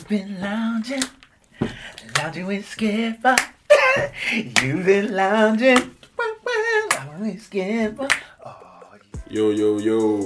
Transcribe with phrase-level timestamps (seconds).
[0.00, 1.02] You've been lounging,
[2.16, 3.36] lounging with Skipper.
[4.32, 8.08] You've been lounging, lounging with Skipper.
[8.46, 8.82] Oh,
[9.28, 10.20] Yo, yo, yo,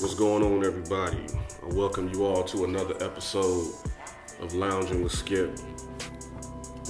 [0.00, 1.24] what's going on, everybody?
[1.62, 3.74] I welcome you all to another episode
[4.40, 5.60] of Lounging with Skip,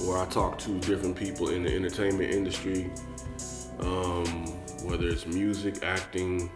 [0.01, 2.89] where I talk to different people in the entertainment industry,
[3.81, 4.25] um,
[4.83, 6.49] whether it's music, acting,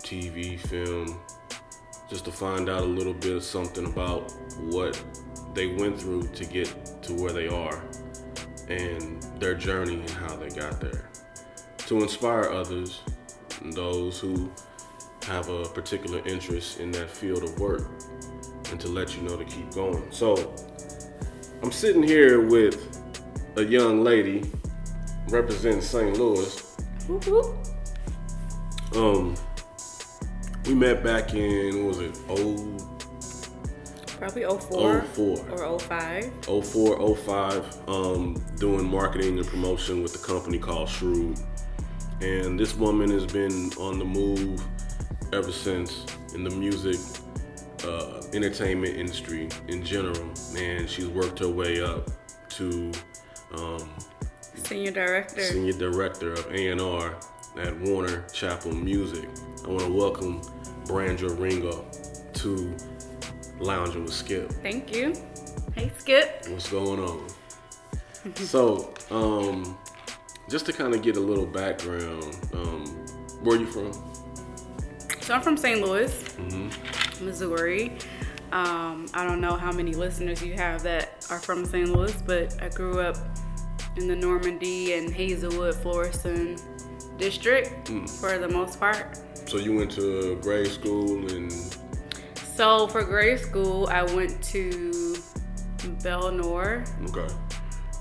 [0.00, 1.18] TV, film,
[2.08, 5.02] just to find out a little bit of something about what
[5.54, 7.82] they went through to get to where they are
[8.68, 11.08] and their journey and how they got there.
[11.78, 13.00] To inspire others,
[13.62, 14.50] those who
[15.24, 17.88] have a particular interest in that field of work,
[18.70, 20.06] and to let you know to keep going.
[20.10, 20.54] So,
[21.62, 23.02] I'm sitting here with
[23.56, 24.44] a young lady
[25.28, 26.16] representing St.
[26.16, 26.62] Louis.
[28.94, 29.34] Um,
[30.66, 32.18] we met back in what was it?
[32.28, 32.76] Oh,
[34.18, 35.50] Probably 04, 04.
[35.50, 36.32] or 05.
[36.44, 41.38] 04, 05, um, doing marketing and promotion with a company called Shrewd.
[42.22, 44.62] And this woman has been on the move
[45.34, 46.98] ever since in the music,
[47.84, 50.30] uh, entertainment industry in general.
[50.56, 52.08] And she's worked her way up
[52.50, 52.90] to
[53.54, 53.86] um,
[54.54, 55.42] Senior director.
[55.42, 57.14] senior director of A&R
[57.58, 59.28] at Warner Chappell Music.
[59.64, 60.40] I want to welcome
[60.84, 61.84] Brandra Ringo
[62.34, 62.76] to
[63.58, 64.52] Lounging with Skip.
[64.62, 65.14] Thank you.
[65.74, 66.46] Hey, Skip.
[66.48, 67.26] What's going on?
[68.36, 69.76] so, um,
[70.48, 72.84] just to kind of get a little background, um,
[73.42, 73.92] where are you from?
[75.20, 75.80] So I'm from St.
[75.84, 77.24] Louis, Mm-hmm.
[77.24, 77.92] Missouri.
[78.52, 81.88] Um, I don't know how many listeners you have that are from St.
[81.88, 83.16] Louis, but I grew up
[83.96, 86.62] in the Normandy and Hazelwood, Florissant
[87.18, 88.08] district Mm.
[88.20, 89.18] for the most part.
[89.46, 91.52] So you went to grade school and
[92.56, 95.16] So for grade school, I went to
[96.02, 97.32] Belnor, okay,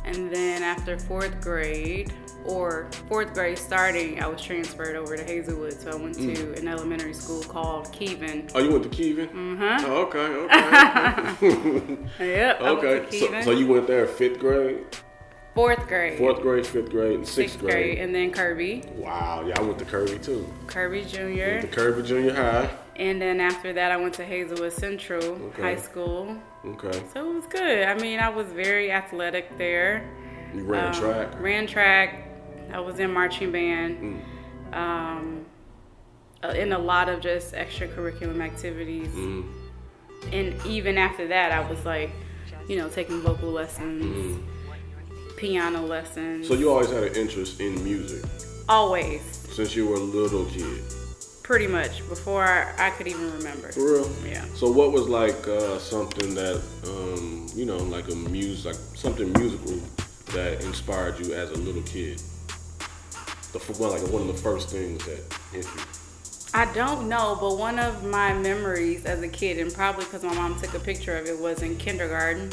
[0.05, 2.11] and then after fourth grade,
[2.45, 5.73] or fourth grade starting, I was transferred over to Hazelwood.
[5.73, 8.49] So I went to an elementary school called Keeven.
[8.55, 9.27] oh, you went to Keeven?
[9.29, 9.85] Mm-hmm.
[9.85, 10.19] Oh, okay,
[11.39, 12.61] okay, Yep.
[12.61, 13.19] I went okay.
[13.19, 14.85] So, so you went there fifth grade,
[15.55, 19.57] fourth grade, fourth grade, fifth grade, and sixth, sixth grade, and then Kirby, Wow, yeah,
[19.57, 20.45] I went to Kirby too.
[20.67, 21.53] Kirby Junior.
[21.59, 22.69] Went to Kirby Junior High.
[22.97, 25.61] and then after that, I went to Hazelwood Central Okay.
[25.61, 26.37] High School.
[26.65, 27.83] Okay, So it was good.
[27.87, 30.05] I mean, I was very athletic there.
[30.53, 31.41] you ran Um, track.
[31.41, 32.27] Ran track.
[32.73, 34.21] I was in marching band.
[34.71, 34.75] Mm.
[34.75, 35.45] Um,
[36.43, 39.07] uh, in a lot of just extracurricular activities.
[39.09, 39.45] Mm.
[40.33, 42.11] And even after that, I was like,
[42.67, 44.39] you know, taking vocal lessons,
[45.37, 46.47] piano lessons.
[46.47, 48.23] So you always had an interest in music
[48.67, 49.21] always,
[49.53, 50.81] since you were a little kid.
[51.43, 53.71] pretty much, before I, I could even remember.
[53.71, 54.11] For real?
[54.25, 54.45] Yeah.
[54.55, 59.31] So what was like uh, something that um, you know, like a music, like something
[59.33, 59.79] musical
[60.33, 62.21] that inspired you as a little kid?
[63.53, 65.21] The one, like one of the first things that
[65.51, 65.81] hit you.
[66.53, 70.33] I don't know, but one of my memories as a kid, and probably because my
[70.33, 72.49] mom took a picture of it, was in kindergarten.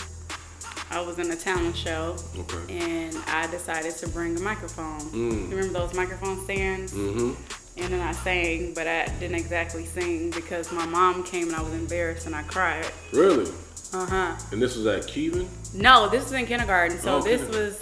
[0.92, 2.78] I was in a talent show, Okay.
[2.78, 5.00] and I decided to bring a microphone.
[5.00, 5.48] Mm.
[5.50, 6.92] You remember those microphone stands?
[6.92, 7.32] Mm-hmm.
[7.78, 11.62] And then I sang, but I didn't exactly sing because my mom came and I
[11.62, 12.86] was embarrassed and I cried.
[13.14, 13.50] Really?
[13.94, 14.36] Uh huh.
[14.52, 15.48] And this was at Keeven?
[15.72, 16.98] No, this was in kindergarten.
[16.98, 17.80] So Oh, this was,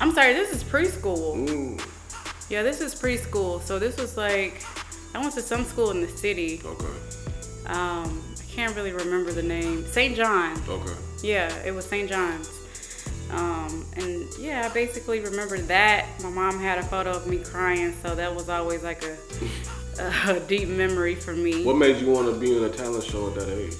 [0.00, 1.48] I'm sorry, this is preschool.
[1.48, 1.86] Mm.
[2.50, 3.62] Yeah, this is preschool.
[3.62, 4.62] So this was like,
[5.14, 6.60] I went to some school in the city.
[6.62, 6.84] Okay.
[7.66, 9.86] Um, I can't really remember the name.
[9.86, 10.14] St.
[10.14, 10.62] John.
[10.68, 10.92] Okay.
[11.22, 12.08] Yeah, it was St.
[12.08, 12.50] John's.
[13.30, 16.06] Um, and yeah, I basically remember that.
[16.22, 19.16] My mom had a photo of me crying, so that was always like a,
[20.28, 21.64] a deep memory for me.
[21.64, 23.74] What made you want to be in a talent show at that age?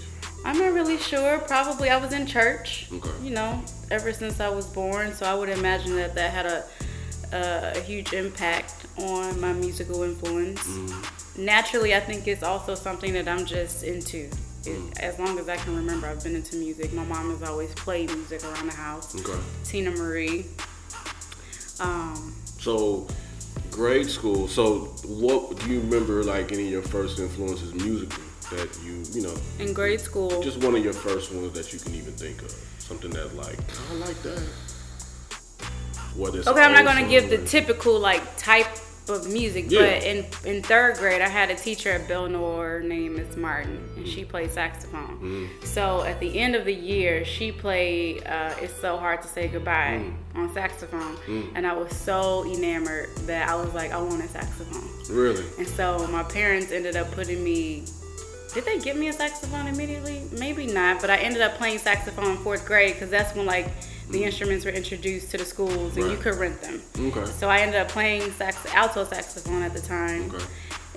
[0.44, 1.38] I'm not really sure.
[1.41, 2.88] Probably I was in church.
[2.92, 3.10] Okay.
[3.22, 6.64] You know, ever since I was born, so I would imagine that that had a
[7.32, 10.62] a, a huge impact on my musical influence.
[10.62, 11.44] Mm-hmm.
[11.44, 14.30] Naturally, I think it's also something that I'm just into.
[14.66, 16.93] It, as long as I can remember, I've been into music.
[16.93, 19.14] My mom has always played music around the house.
[19.14, 19.38] Okay.
[19.64, 20.46] Teena Marie.
[21.81, 23.06] Um, So,
[23.70, 24.49] grade school.
[24.49, 26.23] So, what do you remember?
[26.25, 30.58] Like any of your first influences musically that you, you know, in grade school, just
[30.62, 32.55] one of your first ones that you can even think of.
[32.79, 33.58] Something that like
[33.90, 34.43] I like that.
[36.17, 38.69] Whether Okay, I'm not gonna give the typical like type
[39.08, 39.81] of music, Yeah.
[39.81, 44.06] but in in third grade, I had a teacher at Belnor named Miss Martin, and
[44.06, 45.17] she played saxophone.
[45.20, 45.64] Mm-hmm.
[45.64, 49.49] So at the end of the year, she played uh, "It's So Hard to Say
[49.49, 50.00] Goodbye"
[50.35, 50.38] Mm.
[50.41, 51.17] on saxophone,
[51.55, 54.88] and I was so enamored that I was like, I want a saxophone.
[55.09, 55.44] Really?
[55.59, 57.85] And so my parents ended up putting me
[58.55, 60.23] did they give me a saxophone immediately?
[60.38, 63.69] Maybe not, but I ended up playing saxophone in fourth grade because that's when like
[64.11, 66.81] the instruments were introduced to the schools and you could rent them.
[66.99, 67.26] Okay.
[67.26, 70.31] So I ended up playing sax alto saxophone at the time.
[70.32, 70.44] Okay.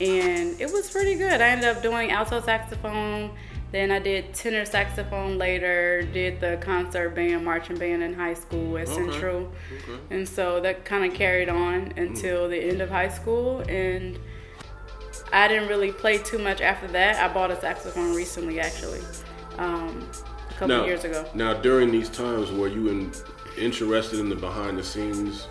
[0.01, 1.41] And it was pretty good.
[1.41, 3.31] I ended up doing alto saxophone.
[3.71, 8.77] Then I did tenor saxophone later, did the concert band, marching band in high school
[8.77, 8.93] at Okay.
[8.95, 9.51] Central.
[9.71, 9.99] Okay.
[10.09, 13.59] And so that kind of carried on until the end of high school.
[13.69, 14.17] And
[15.31, 17.17] I didn't really play too much after that.
[17.17, 19.01] I bought a saxophone recently, actually,
[19.57, 20.09] um,
[20.59, 21.25] couple Now, years ago.
[21.33, 23.11] now during these times, were you in,
[23.57, 25.47] interested in the behind the scenes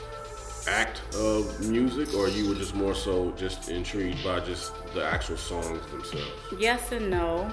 [0.66, 5.36] act of music, or you were just more so just intrigued by just the actual
[5.38, 6.30] songs themselves?
[6.58, 7.50] Yes and no.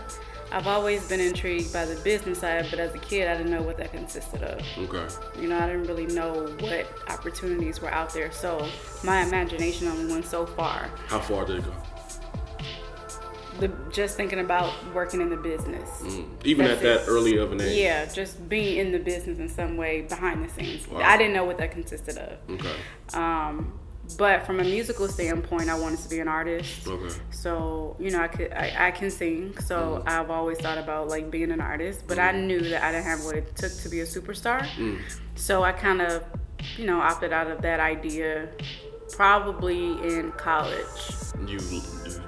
[0.51, 3.63] I've always been intrigued by the business side, but as a kid, I didn't know
[3.63, 4.61] what that consisted of.
[4.77, 5.07] Okay.
[5.41, 8.31] You know, I didn't really know what opportunities were out there.
[8.31, 8.67] So
[9.03, 10.89] my imagination only went so far.
[11.07, 11.73] How far did it go?
[13.59, 15.89] The, just thinking about working in the business.
[16.01, 16.27] Mm.
[16.43, 17.07] Even That's at that it.
[17.07, 17.77] early of an age.
[17.77, 20.87] Yeah, just being in the business in some way behind the scenes.
[20.87, 21.01] Wow.
[21.03, 22.37] I didn't know what that consisted of.
[22.49, 22.75] Okay.
[23.13, 23.79] Um,
[24.17, 26.87] but from a musical standpoint, I wanted to be an artist.
[26.87, 27.15] Okay.
[27.31, 29.57] So you know, I could I, I can sing.
[29.59, 30.09] So mm.
[30.09, 32.45] I've always thought about like being an artist, but I mm.
[32.45, 34.67] knew that I didn't have what it took to be a superstar.
[35.35, 36.23] So I kind of
[36.77, 38.49] you know opted out of that idea
[39.13, 41.11] probably in college.
[41.47, 41.59] You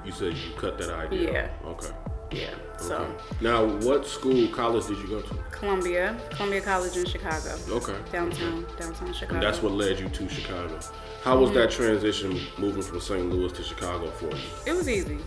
[0.06, 1.32] you said you cut that idea.
[1.64, 1.70] Yeah.
[1.70, 1.90] Okay.
[2.32, 2.50] Yeah.
[2.78, 3.12] So Okay.
[3.42, 5.34] Now, what school, college did you go to?
[5.52, 7.96] Columbia, Columbia College in Chicago, Okay.
[8.12, 9.36] downtown downtown Chicago.
[9.36, 10.78] And that's what led you to Chicago.
[11.24, 13.30] How was that transition moving from St.
[13.30, 14.44] Louis to Chicago for you?
[14.66, 15.20] It was easy.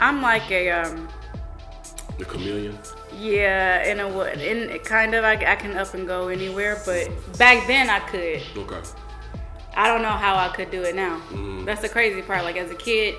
[0.00, 1.08] I'm like a um
[2.18, 2.78] The chameleon?
[3.18, 7.08] yeah in a what in kind of I, I can up and go anywhere, but
[7.38, 8.40] back then I could.
[8.56, 8.80] Okay.
[9.80, 11.16] I don't know how I could do it now.
[11.30, 11.64] Mm-hmm.
[11.64, 12.44] That's the crazy part.
[12.44, 13.14] Like as a kid,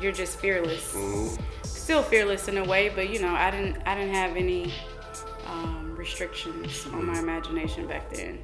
[0.00, 0.92] you're just fearless.
[0.92, 1.40] Mm-hmm.
[1.62, 4.72] Still fearless in a way, but you know, I didn't I didn't have any
[5.46, 8.40] um, restrictions on my imagination back then.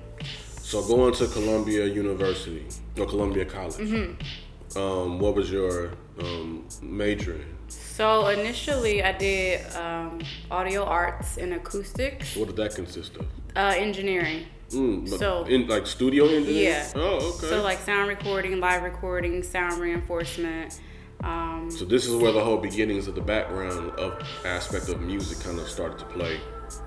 [0.61, 2.67] So going to Columbia University
[2.97, 3.75] or Columbia College.
[3.75, 4.79] Mm-hmm.
[4.79, 7.57] Um, what was your um, major in?
[7.69, 10.21] So initially, I did um,
[10.53, 13.27] audio arts and acoustics, What did that consist of?
[13.57, 14.47] uh, engineering.
[14.71, 16.65] Mm, So- in like studio engineering.
[16.65, 16.91] Yeah.
[16.95, 17.49] Oh, okay.
[17.49, 20.81] So like sound recording, live recording, sound reinforcement.
[21.23, 25.41] Um, So this is where the whole beginnings of the background of aspect of music
[25.41, 26.41] kind of started to play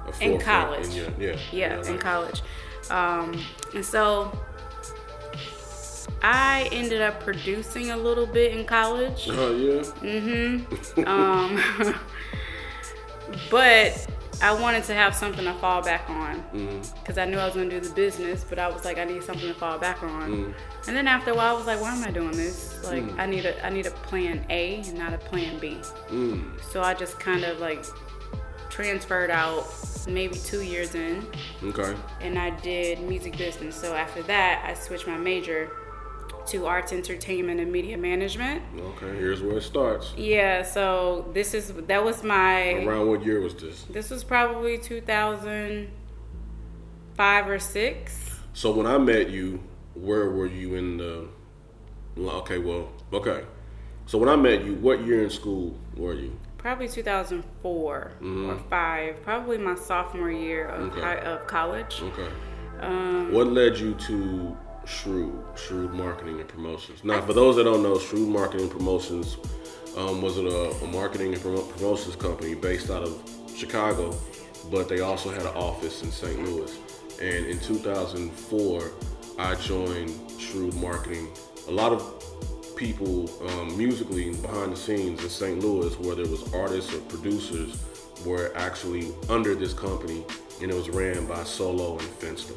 [0.07, 0.87] a In college.
[0.87, 1.37] In your, yeah.
[1.51, 2.41] yeah, in college.
[2.89, 3.39] Um,
[3.73, 4.31] and so
[6.21, 9.27] I ended up producing a little bit in college.
[9.29, 9.81] Oh yeah.
[9.81, 11.07] Mm-hmm.
[11.07, 11.95] Um,
[13.49, 14.07] but
[14.41, 16.99] I wanted to have something to fall back on mm-hmm.
[16.99, 19.03] because I knew I was going to do the business, but I was like, I
[19.03, 20.31] need something to fall back on.
[20.31, 20.51] Mm-hmm.
[20.87, 22.81] And then after a while, I was like, why am I doing this?
[22.83, 23.19] Like, mm.
[23.19, 25.77] I need a I need a plan A and not a plan B.
[26.09, 26.61] Mm.
[26.61, 27.83] So I just kind of like
[28.69, 29.65] transferred out
[30.07, 31.25] maybe two years in
[31.63, 31.95] Okay.
[32.21, 33.75] and I did music business.
[33.75, 35.69] So after that, I switched my major
[36.49, 38.61] to arts, entertainment, and media management.
[38.79, 39.15] Okay.
[39.17, 40.13] Here's where it starts.
[40.17, 43.83] Yeah, so this is that was my Around what year was this?
[43.89, 48.25] this was probably 2005 or 6.
[48.53, 49.61] So when I met you,
[49.93, 51.27] where were you in the?
[52.17, 53.45] Okay, well, okay.
[54.05, 56.37] So when I met you, what year in school were you?
[56.57, 60.97] Probably 2004 or 5, probably my sophomore year of, Mm-hmm.
[60.97, 61.01] Okay.
[61.01, 62.01] high, of college.
[62.01, 62.27] Okay.
[62.81, 64.57] Um, What led you to
[64.89, 67.03] Shrewd, Shrewd Marketing and Promotions?
[67.03, 69.37] Now, for those that don't know, Shrewd Marketing Promotions
[69.95, 73.21] um, was a, a marketing and promo- promotions company based out of
[73.55, 74.17] Chicago,
[74.71, 76.43] but they also had an office in St.
[76.43, 76.75] Louis.
[77.21, 78.91] And in 2004,
[79.37, 81.29] I joined Shrewd Marketing.
[81.67, 85.59] A lot of people um, musically behind the scenes in St.
[85.59, 87.77] Louis, whether it was artists or producers,
[88.25, 90.25] were actually under this company,
[90.61, 92.55] and it was ran by Solo and Finster.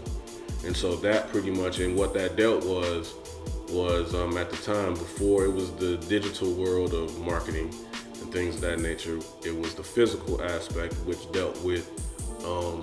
[0.65, 3.15] And so that pretty much, and what that dealt was,
[3.71, 7.75] was um, at the time before it was the digital world of marketing
[8.21, 9.19] and things of that nature.
[9.45, 11.89] It was the physical aspect which dealt with,
[12.45, 12.81] um,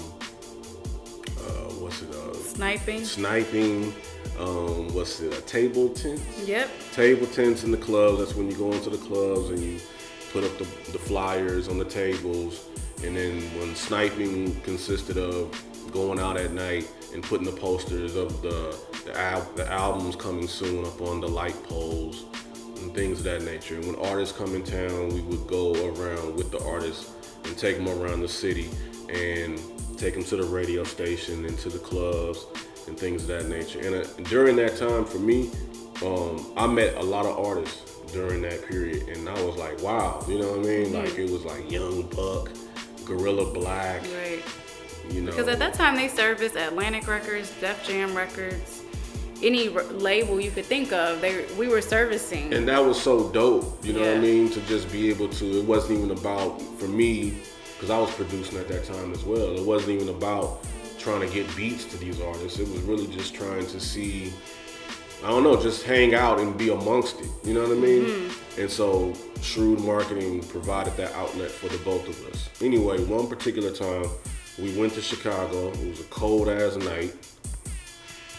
[1.38, 3.06] uh, what's it, uh, sniping.
[3.06, 3.94] sniping.
[4.38, 6.22] Um, what's it, a table tent?
[6.46, 6.70] Yep.
[6.94, 8.20] table tents in the clubs.
[8.20, 9.80] That's when you go into the clubs and you
[10.32, 12.66] put up the, the flyers on the tables.
[13.04, 15.52] And then when sniping consisted of
[15.92, 20.48] going out at night and putting the posters of the the, al- the albums coming
[20.48, 22.26] soon up on the light poles
[22.82, 23.76] and things of that nature.
[23.76, 27.12] And when artists come in town, we would go around with the artists
[27.46, 28.70] and take them around the city
[29.10, 29.60] and
[29.98, 32.46] take them to the radio station and to the clubs
[32.88, 33.80] and things of that nature.
[33.80, 35.50] And uh, during that time, for me,
[36.06, 40.24] um, I met a lot of artists during that period, and I was like, wow,
[40.28, 40.86] you know what I mean?
[40.88, 40.96] Mm-hmm.
[40.96, 42.50] Like it was like Young Buck,
[43.06, 44.42] Guerilla Black, Right.
[45.12, 45.32] You know.
[45.32, 48.84] Because at that time they serviced Atlantic Records, Def Jam Records,
[49.42, 51.22] any r- label you could think of.
[51.22, 52.54] They we were servicing.
[52.54, 54.50] and that was so dope, you know what I mean?
[54.52, 57.38] To just be able to, it wasn't even about, for me,
[57.76, 60.60] because I was producing at that time as well, it wasn't even about
[60.98, 62.60] trying to get beats to these artists.
[62.60, 64.34] It was really just trying to see,
[65.24, 68.04] I don't know, just hang out and be amongst it, you know what I mean?
[68.04, 68.62] Mm-hmm.
[68.62, 72.50] And so Shrewd Marketing provided that outlet for the both of us.
[72.62, 74.10] Anyway, one particular time,
[74.62, 75.72] we went to Chicago.
[75.72, 77.14] It was a cold ass night.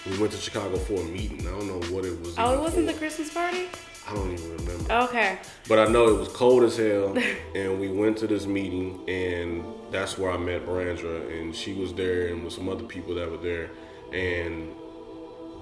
[0.09, 1.41] We went to Chicago for a meeting.
[1.47, 2.35] I don't know what it was.
[2.39, 2.93] oh, it wasn't for.
[2.93, 3.69] the Christmas party.
[4.09, 4.93] I don't even remember.
[5.05, 5.39] Okay.
[5.69, 7.17] But I know it was cold as hell,
[7.55, 11.93] and we went to this meeting, and that's where I met Brandra, and she was
[11.95, 13.71] there, and with some other people that were there,
[14.13, 14.71] and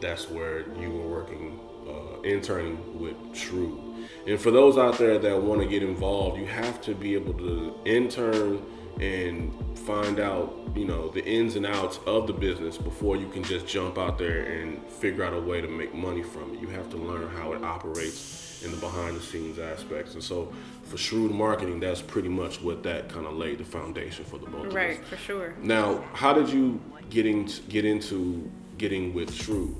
[0.00, 3.79] that's where you were working, uh, interning with Shrewd.
[4.27, 7.35] And for those out there that want to get involved, you have to be able
[7.35, 8.62] to intern
[9.00, 9.53] and
[9.88, 13.66] find out, you know, the ins and outs of the business before you can just
[13.66, 16.61] jump out there and figure out a way to make money from it.
[16.61, 20.12] You have to learn how it operates in the behind the scenes aspects.
[20.12, 20.52] And so
[20.85, 24.45] for shrewd marketing, that's pretty much what that kind of laid the foundation for the
[24.47, 24.75] both of us.
[24.75, 25.54] Right, for sure.
[25.62, 26.78] Now, how did you
[27.09, 29.75] get into get into getting with Shrewd?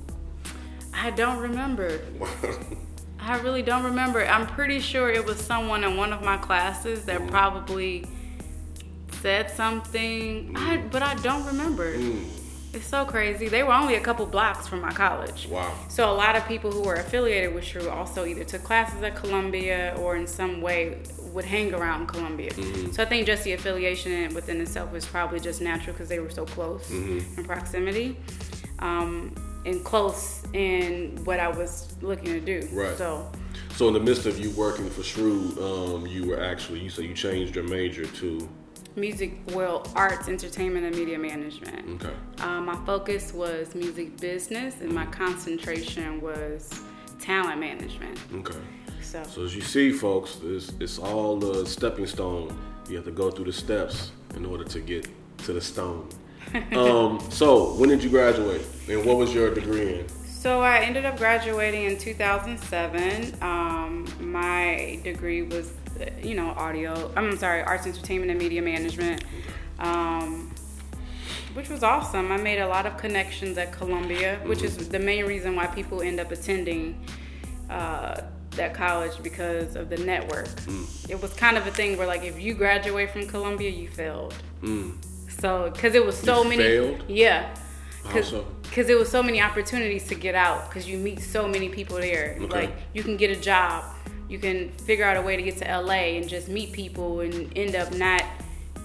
[0.91, 2.01] I don't remember.
[3.19, 4.25] I really don't remember.
[4.25, 7.29] I'm pretty sure it was someone in one of my classes that Mm-hmm.
[7.29, 8.05] probably
[9.21, 10.53] said something.
[10.55, 11.97] I, but I don't remember.
[11.97, 12.25] Mm.
[12.71, 13.47] It's so crazy.
[13.47, 15.47] They were only a couple blocks from my college.
[15.47, 15.73] Wow.
[15.87, 19.15] So a lot of people who were affiliated with Shrew also either took classes at
[19.15, 20.99] Columbia or in some way
[21.33, 22.51] would hang around Columbia.
[22.51, 22.91] Mm-hmm.
[22.91, 26.29] So I think just the affiliation within itself was probably just natural because they were
[26.29, 27.39] so close Mm-hmm.
[27.39, 28.17] in proximity.
[28.79, 29.33] Um,
[29.65, 32.67] and close in what I was looking to do.
[32.71, 32.97] Right.
[32.97, 33.29] So
[33.71, 37.05] So in the midst of you working for Shrew, um, you were actually you said
[37.05, 38.47] you changed your major to
[38.95, 42.01] music, well, arts, entertainment, and media management.
[42.01, 42.15] okay.
[42.41, 46.81] Um, my focus was music business, and my concentration was
[47.19, 48.19] talent management.
[48.35, 48.59] Okay.
[49.01, 52.57] So, So as you see, folks, it's, it's all the stepping stone.
[52.89, 55.07] You have to go through the steps in order to get
[55.39, 56.09] to the stone.
[56.75, 60.07] um, so when did you graduate, and what was your degree in?
[60.39, 63.35] so I ended up graduating in 2007.
[63.41, 65.88] Um, my degree was, uh,
[66.21, 67.11] you know, audio.
[67.15, 69.23] I'm sorry, arts, entertainment, and media management.
[69.79, 70.53] Um,
[71.53, 72.31] which was awesome.
[72.31, 76.01] I made a lot of connections at Columbia, which is the main reason why people
[76.01, 77.03] end up attending
[77.69, 80.47] uh, that college because of the network.
[81.09, 84.35] It was kind of a thing where, like, if you graduate from Columbia, you failed.
[85.39, 87.03] So, because it was so You many, failed?
[87.07, 87.55] yeah,
[88.03, 91.97] because it was so many opportunities to get out because you meet so many people
[91.97, 92.37] there.
[92.39, 92.47] Okay.
[92.47, 93.85] Like, you can get a job,
[94.29, 97.51] you can figure out a way to get to LA and just meet people and
[97.57, 98.23] end up not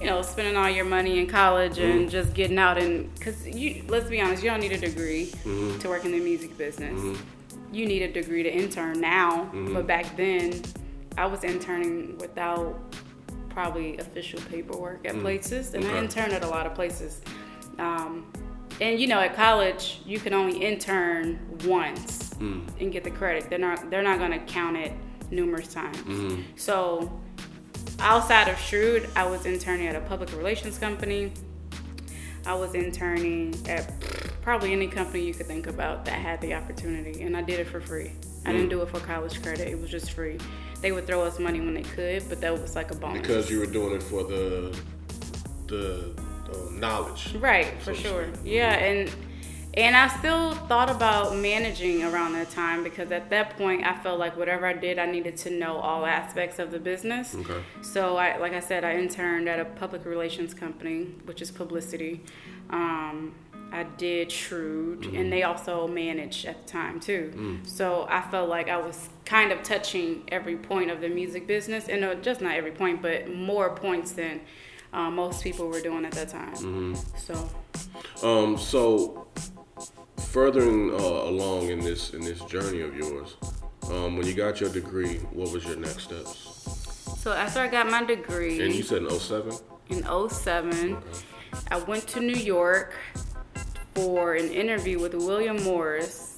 [0.01, 1.99] you know, spending all your money in college Mm-hmm.
[1.99, 5.27] and just getting out and because you let's be honest, you don't need a degree
[5.27, 5.79] Mm-hmm.
[5.79, 7.19] to work in the music business.
[7.73, 9.73] You need a degree to intern now, Mm-hmm.
[9.75, 10.61] but back then
[11.17, 12.77] I was interning without
[13.51, 16.03] probably official paperwork at places, and I Mm.
[16.05, 17.21] Interned at a lot of places.
[17.79, 18.27] Um,
[18.81, 22.67] and you know, at college, you can only intern once Mm.
[22.81, 23.49] and get the credit.
[23.49, 24.93] They're not they're not gonna count it
[25.35, 25.97] numerous times.
[25.99, 26.43] Mm-hmm.
[26.57, 27.11] So
[27.99, 31.33] outside of Shrewd, I was interning at a public relations company.
[32.47, 33.91] I was interning at
[34.43, 37.67] probably any company you could think about that had the opportunity, and I did it
[37.67, 38.13] for free.
[38.45, 38.53] I Mm.
[38.57, 40.39] didn't do it for college credit; it was just free.
[40.83, 43.23] They would throw us money when they could, but that was like a bonus.
[43.23, 44.77] Because you were doing it for the
[45.69, 46.15] the
[46.53, 47.35] um, knowledge.
[47.37, 48.27] Right, so for sure.
[48.45, 49.11] Yeah, and
[49.77, 54.19] and I still thought about managing around that time because at that point I felt
[54.19, 57.35] like whatever I did, I needed to know all aspects of the business.
[57.35, 57.61] Okay.
[57.83, 62.23] So I, like I said, I interned at a public relations company, which is publicity.
[62.71, 63.35] Um,
[63.73, 67.59] I did Shrewd, and they also managed at the time too.
[67.65, 71.89] So I felt like I was kind of touching every point of the music business,
[71.89, 74.43] and uh, just not every point, but more points than
[74.93, 76.55] uh, most people were doing at that time.
[76.55, 76.95] Hmm.
[77.17, 77.51] So
[78.23, 79.27] Um, so
[80.35, 80.97] furthering uh,
[81.31, 83.37] along in this in this journey of yours,
[83.93, 86.51] um, when you got your degree, what was your next steps?
[87.23, 89.53] So after I got my degree And you said in 07?
[89.91, 90.99] in 07,
[91.71, 92.95] I went to New York
[93.95, 96.37] for an interview with William Morris.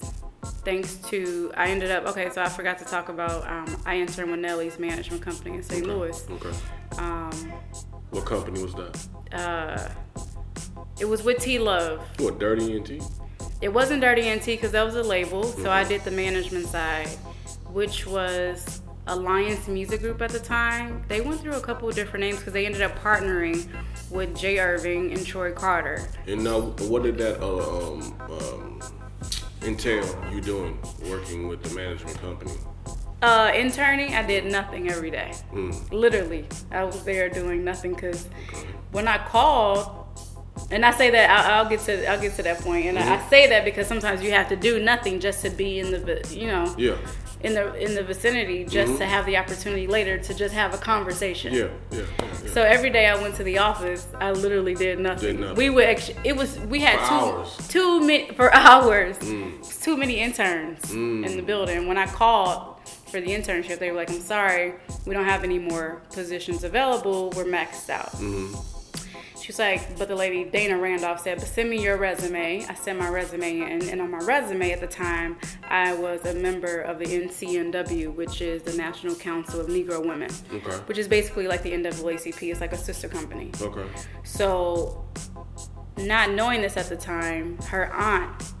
[0.63, 4.31] Thanks to, I ended up, okay, so I forgot to talk about, um, I interned
[4.31, 5.85] with Nelly's management company in St.
[5.87, 6.23] Louis.
[6.29, 6.55] Okay.
[6.99, 7.31] Um,
[8.11, 8.93] What company was that?
[9.33, 9.89] uh,
[10.99, 12.01] it was with T Love.
[12.19, 13.01] What, Dirty NT?
[13.59, 17.07] It wasn't Dirty NT because that was a label, so I did the management side,
[17.71, 21.03] which was Alliance Music Group at the time.
[21.07, 23.67] They went through a couple of different names because they ended up partnering
[24.11, 26.07] with Jay Erving and Troy Carter.
[26.27, 28.81] And now, what did that uh, um, um,
[29.63, 30.05] entail?
[30.31, 30.77] You doing
[31.09, 32.53] working with the management company?
[33.23, 35.33] Uh, interning, I did nothing every day.
[35.51, 35.91] Mm.
[35.91, 38.27] Literally, I was there doing nothing because
[38.91, 40.06] when I called,
[40.71, 42.85] and I say that I'll, I'll get to I'll get to that point.
[42.85, 45.79] and I, I say that because sometimes you have to do nothing just to be
[45.79, 46.97] in the you know Yeah,
[47.41, 50.77] in the in the vicinity just to have the opportunity later to just have a
[50.77, 51.53] conversation.
[51.53, 52.01] yeah, yeah.
[52.19, 52.33] yeah.
[52.53, 55.33] So every day I went to the office, I literally did nothing.
[55.35, 55.55] Did nothing.
[55.57, 58.07] We would actually, it was we had For two hours.
[58.09, 58.35] Mm.
[58.35, 59.17] for hours.
[59.21, 61.87] It's Too many interns in the building.
[61.87, 62.75] When I called
[63.11, 64.73] for the internship, they were like, "I'm sorry,
[65.05, 67.31] we don't have any more positions available.
[67.35, 68.76] We're maxed out." Mm-hmm.
[69.47, 72.65] She's like, but the lady Dana Randolph said, but send me your resume.
[72.67, 75.37] I sent my resume in, and on my resume at the time,
[75.69, 80.29] I was a member of the NCNW, which is the National Council of Negro Women,
[80.53, 80.75] Okay.
[80.87, 82.51] which is basically like the NAACP.
[82.51, 83.51] It's like a sister company.
[83.61, 83.85] Okay.
[84.25, 85.05] So,
[85.95, 88.51] not knowing this at the time, her aunt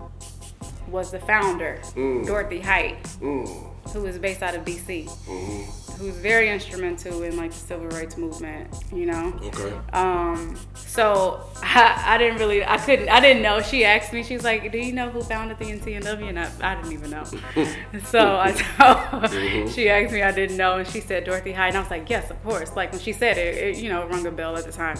[0.87, 1.81] was the founder,
[2.25, 4.01] Dorothy Height, Mm.
[4.01, 8.67] was based out of DC, hmm who's very instrumental in like the civil rights movement,
[8.93, 9.33] you know?
[9.43, 9.75] Okay.
[9.93, 13.61] Um, so I, I didn't really, I couldn't, I didn't know.
[13.61, 16.75] She asked me, she's like, "Do you know who founded the NCNW?" And I, I
[16.75, 17.23] didn't even know.
[18.05, 21.77] so I told, she asked me, I didn't know, and she said Dorothy Height, and
[21.77, 24.09] I was like, "Yes, of course." Like when she said it, it you know, it
[24.09, 24.97] rung a bell at the time.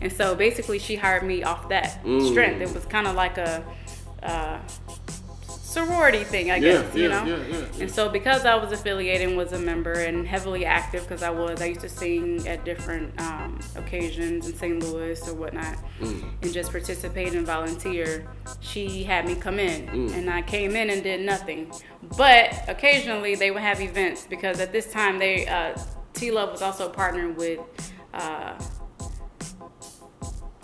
[0.00, 2.30] And so basically, she hired me off that Mm.
[2.30, 2.60] strength.
[2.60, 3.64] It was kind of like a.
[4.22, 4.58] Uh,
[5.74, 7.36] sorority thing, I Yeah, guess, you yeah, know.
[7.50, 7.64] yeah.
[7.82, 11.30] And so because I was affiliated and was a member and heavily active because I
[11.30, 14.82] was, I used to sing at different um, occasions in St.
[14.82, 16.24] Louis or whatnot, Mm.
[16.42, 18.26] and just participate and volunteer.
[18.60, 20.14] She had me come in, Mm.
[20.16, 21.70] and I came in and did nothing.
[22.16, 25.76] But occasionally they would have events because at this time they uh,
[26.12, 27.60] T Love was also partnered with.
[28.12, 28.54] Uh,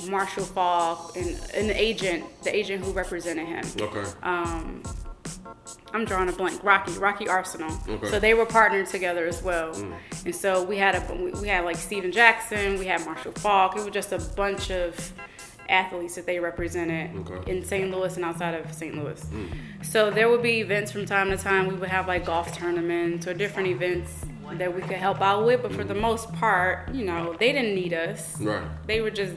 [0.09, 4.11] Marshall Faulk and an agent, the agent who represented him Okay.
[4.23, 4.83] um,
[5.93, 6.63] I'm drawing a blank.
[6.63, 7.89] Rocky, Rocky Arceneaux.
[7.89, 8.11] Okay.
[8.11, 9.75] So they were partnered together as well.
[9.75, 9.95] Mm.
[10.25, 13.77] And so we had a we- had like Steven Jackson, we had Marshall Faulk.
[13.77, 15.13] It was just a bunch of
[15.69, 17.51] athletes that they represented Okay.
[17.51, 17.91] in St.
[17.91, 18.97] Louis and outside of St.
[18.97, 19.21] Louis.
[19.27, 19.49] Mm.
[19.85, 21.69] So there would be events from time to time.
[21.69, 25.63] We would have like golf tournaments or different events that we could help out with.
[25.63, 26.01] But for the mm.
[26.01, 28.41] most part, you know, they didn't need us.
[28.41, 28.63] Right.
[28.87, 29.35] They were just.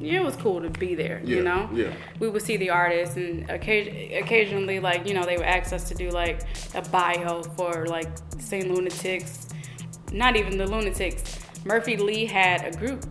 [0.00, 1.92] It was cool to be there, Yeah, you know yeah.
[2.20, 5.88] we would see the artists and occasion, occasionally like you know they would ask us
[5.88, 6.40] to do like
[6.74, 8.08] a bio for like
[8.38, 8.70] St.
[8.72, 9.48] Lunatics
[10.12, 13.04] not even the Lunatics Murphy Lee had a group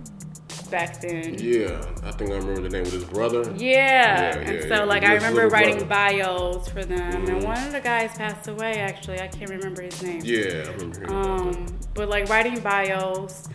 [0.72, 3.42] back then Yeah, I think I remember the name of his brother.
[3.56, 4.84] yeah, Yeah, and yeah, so yeah.
[4.84, 5.86] like I remember writing brother.
[6.18, 7.30] bios for them Mhm.
[7.36, 10.72] and one of the guys passed away actually I can't remember his name Yeah, I
[10.72, 11.58] remember hearing about that.
[11.58, 13.48] um, but like writing bios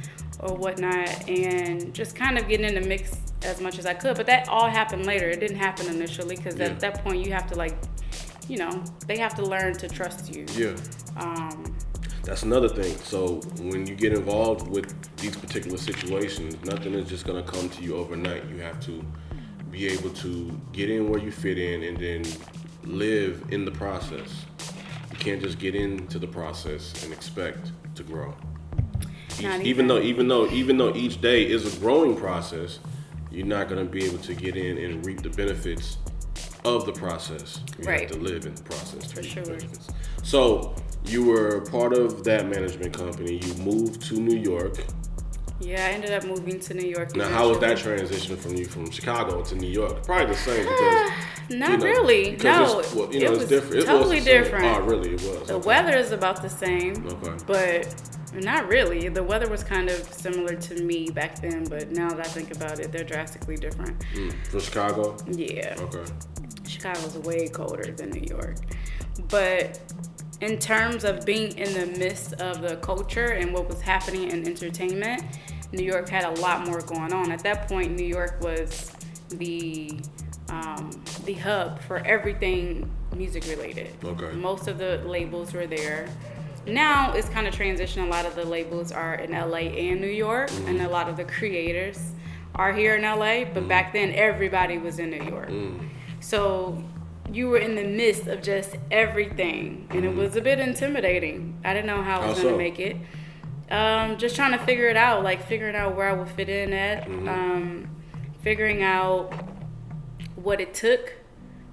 [0.43, 4.17] or whatnot and just kind of getting in the mix as much as I could.
[4.17, 5.29] But that all happened later.
[5.31, 6.67] It didn't happen initially because Yeah.
[6.67, 7.77] at that point you have to like,
[8.49, 10.45] you know, they have to learn to trust you.
[10.57, 10.77] Yeah.
[11.17, 11.65] Um,
[12.25, 12.97] That's another thing.
[12.99, 17.83] So when you get involved with these particular situations, nothing is just gonna come to
[17.83, 18.45] you overnight.
[18.49, 19.05] You have to
[19.71, 22.25] be able to get in where you fit in and then
[22.85, 24.45] live in the process.
[25.11, 28.35] You can't just get into the process and expect to grow.
[29.41, 29.87] Even even.
[29.89, 32.79] though even though even though each day is a growing process,
[33.31, 35.97] you're not gonna be able to get in and reap the benefits
[36.65, 37.61] of the process.
[37.79, 38.01] You Right.
[38.03, 39.09] have to live in the process.
[39.09, 39.43] to For sure.
[39.45, 39.89] benefits.
[40.23, 43.41] So you were part of that management company.
[43.45, 44.77] You moved to New York.
[45.61, 47.15] yeah, I ended up moving to New York.
[47.17, 50.05] Now, how was that transition from you from Chicago to New York?
[50.05, 51.11] Probably the same because
[51.51, 52.37] Not you know, really.
[52.43, 53.75] No, it's, well, you it know, was it's different.
[53.75, 54.65] It was totally different.
[54.65, 55.11] Oh, really?
[55.15, 55.47] It was.
[55.49, 55.67] The Okay.
[55.67, 57.35] weather is about the same, Okay.
[57.47, 57.95] but
[58.35, 59.09] not really.
[59.09, 62.55] The weather was kind of similar to me back then, but now that I think
[62.55, 63.99] about it, they're drastically different.
[64.15, 64.47] Mm.
[64.47, 65.17] From Chicago.
[65.27, 65.77] Yeah.
[65.79, 66.05] Okay.
[66.67, 68.57] Chicago's way colder than New York.
[69.29, 69.81] But
[70.41, 74.47] in terms of being in the midst of the culture and what was happening in
[74.47, 75.23] entertainment,
[75.73, 77.31] New York had a lot more going on.
[77.31, 78.93] At that point, New York was
[79.29, 80.01] the
[80.49, 80.91] um,
[81.25, 83.91] the hub for everything music related.
[84.05, 84.33] Okay.
[84.33, 86.09] Most of the labels were there.
[86.67, 88.07] Now it's kind of transitioned.
[88.07, 91.17] A lot of the labels are in LA and New York, and a lot of
[91.17, 92.13] the creators
[92.55, 93.45] are here in LA.
[93.53, 95.49] But back then, everybody was in New York.
[95.49, 95.89] Mm.
[96.21, 96.83] So
[97.33, 101.59] you were in the midst of just everything, and it was a bit intimidating.
[101.65, 102.51] I didn't know how I was going so?
[102.53, 102.97] to make it.
[103.71, 106.73] Um, just trying to figure it out, like figuring out where I would fit in
[106.73, 107.29] at, Mm-hmm.
[107.29, 107.89] um,
[108.43, 109.33] figuring out
[110.37, 111.15] what it took.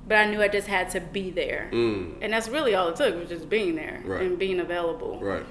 [0.09, 2.15] But I knew I just had to be there, Mm.
[2.21, 4.23] and that's really all it took was just being there Right.
[4.23, 5.19] and being available.
[5.21, 5.45] Right.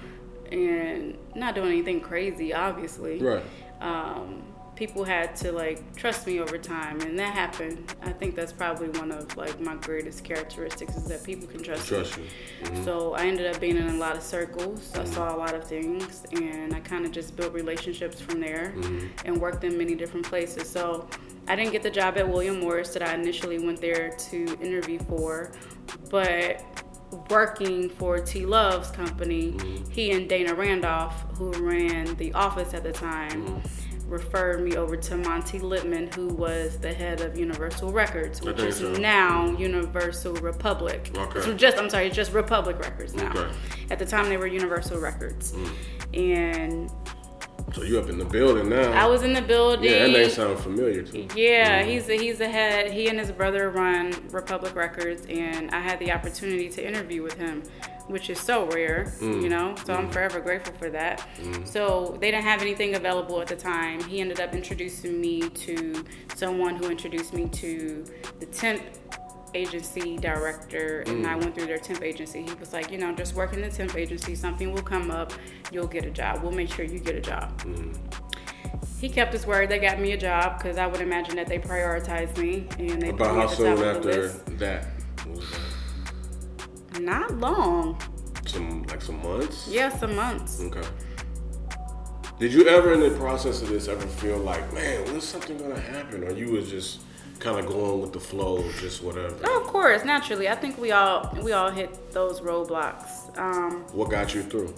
[0.51, 3.19] and not doing anything crazy, obviously.
[3.21, 3.43] Right.
[3.83, 4.43] Um,
[4.77, 7.93] people had to like trust me over time, and that happened.
[8.03, 11.87] I think that's probably one of like my greatest characteristics is that people can trust,
[11.89, 12.25] Trust me.
[12.63, 12.71] you.
[12.71, 12.85] Mhm.
[12.87, 14.91] So I ended up being in a lot of circles.
[14.93, 15.01] Mm-hmm.
[15.03, 18.73] I saw a lot of things, and I kind of just built relationships from there,
[18.75, 19.07] Mm-hmm.
[19.27, 20.67] and worked in many different places.
[20.67, 21.07] So
[21.49, 24.99] I didn't get the job at William Morris that I initially went there to interview
[25.01, 25.53] for,
[26.11, 26.63] but
[27.31, 29.91] working for T Love's company, Mm-hmm.
[29.91, 34.11] he and Dana Randolph, who ran the office at the time, Mm-hmm.
[34.11, 38.77] referred me over to Monte Lipman, who was the head of Universal Records, which is
[38.79, 38.93] so.
[38.93, 41.11] now Universal Republic.
[41.17, 41.41] Okay.
[41.41, 43.31] So just I'm sorry, just Republic Records now.
[43.31, 43.51] Okay.
[43.91, 45.55] At the time, they were Universal Records,
[46.15, 46.91] and
[47.73, 48.93] So you up in the building now?
[48.93, 49.91] I was in the building.
[49.91, 51.29] Yeah, that name sounds familiar too.
[51.35, 51.91] Yeah, mm-hmm.
[51.91, 52.91] he's the, he's the head.
[52.91, 57.35] He and his brother run Republic Records, and I had the opportunity to interview with
[57.35, 57.63] him,
[58.07, 59.43] which is so rare, mm.
[59.43, 59.75] you know.
[59.85, 60.13] So I'm mm.
[60.13, 61.27] forever grateful for that.
[61.41, 61.67] Mm.
[61.67, 64.03] So they didn't have anything available at the time.
[64.05, 66.05] He ended up introducing me to
[66.37, 68.05] someone who introduced me to
[68.41, 68.83] the temp
[69.55, 71.41] agency director and I mm.
[71.41, 72.43] went through their temp agency.
[72.43, 75.33] He was like, you know, just work in the temp agency, something will come up,
[75.73, 76.43] you'll get a job.
[76.43, 77.97] We'll make sure you get a job mm.
[79.01, 79.69] he kept his word.
[79.69, 83.11] They got me a job because I would imagine that they prioritized me and they
[83.11, 84.87] About how soon top of the after that?
[85.27, 85.51] Was
[86.93, 87.01] that?
[87.01, 88.01] Not long.
[88.47, 89.69] Some like some months.
[89.71, 90.61] Yeah, some months.
[90.61, 90.87] Okay.
[92.39, 95.81] Did you ever, in the process of this, ever feel like, man, when's something gonna
[95.81, 97.01] happen, or you was just
[97.41, 99.35] kind of going with the flow, just whatever?
[99.45, 100.49] Oh, of course, naturally.
[100.49, 103.37] I think we all we all hit those roadblocks.
[103.39, 104.75] Um, What got you through?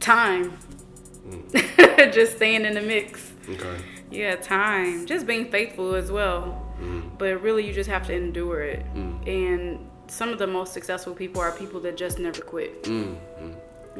[0.00, 0.52] time.
[1.28, 2.12] Mm.
[2.12, 3.30] Just staying in the mix.
[3.48, 3.76] Okay.
[4.10, 5.06] Yeah, time.
[5.06, 6.58] Just being faithful as well.
[7.18, 8.84] But really, you just have to endure it.
[9.26, 12.84] And some of the most successful people are people that just never quit.
[12.88, 13.16] You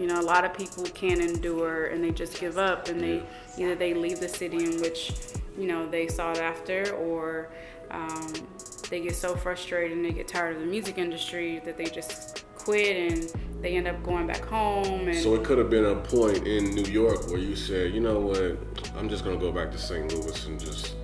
[0.09, 3.23] know, a lot of people can't endure and they just give up and they
[3.57, 5.13] either they leave the city in which,
[5.59, 7.51] you know, they sought after or
[7.91, 8.33] um,
[8.91, 12.45] they get so frustrated and they get tired of the music industry that they just
[12.57, 15.97] quit and they end up going back home and So it could have been a
[15.97, 18.57] point in New York where you said, you know what,
[18.97, 20.13] I'm just gonna go back to St.
[20.13, 20.95] Louis and just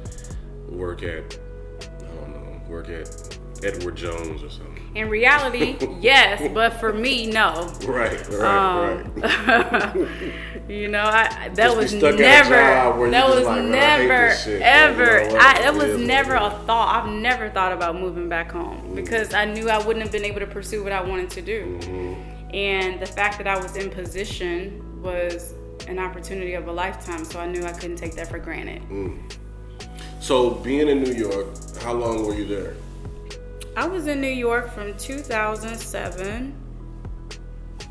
[0.68, 1.38] work at,
[1.80, 3.27] I don't know, work at
[3.64, 4.90] Edward Jones or something.
[4.94, 7.72] in reality, yes, but for me, no.
[7.84, 10.08] Right, right, Um, right.
[10.68, 13.44] You know, I that Just was stuck at a never job where you that was
[13.46, 15.38] like, "Man, I hate never shit," ever you know?
[15.38, 16.94] I that was never a thought.
[16.94, 20.40] I've never thought about moving back home because I knew I wouldn't have been able
[20.40, 21.78] to pursue what I wanted to do.
[21.80, 22.54] Mm-hmm.
[22.54, 25.54] And the fact that I was in position was
[25.86, 28.82] an opportunity of a lifetime, so I knew I couldn't take that for granted.
[30.20, 31.46] So being in New York,
[31.80, 32.74] how long were you there?
[33.78, 36.52] I was in New York from 2007.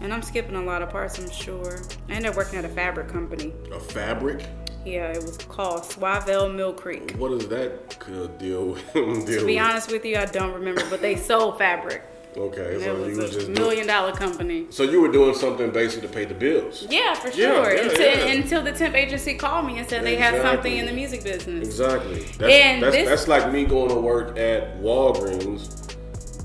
[0.01, 1.79] And I'm skipping a lot of parts, I'm sure.
[2.09, 3.53] I ended up working at a fabric company.
[3.71, 4.45] A fabric?
[4.85, 7.15] Yeah, it was called Swavelle Mill Creek.
[7.17, 7.97] What does that
[8.37, 8.93] deal with?
[8.93, 9.63] deal To be with?
[9.63, 12.03] honest with you, I don't remember, but they sold fabric.
[12.37, 14.67] Okay, And so it you was was a just million dollar company.
[14.69, 16.85] so you were doing something basically to pay the bills.
[16.89, 17.73] Yeah, for sure.
[17.73, 18.25] yeah, until, yeah.
[18.33, 21.67] until the temp agency called me and said they had something in the music business.
[21.67, 22.19] Exactly.
[22.37, 25.95] That's, And that's, this- that's like me going to work at Walgreens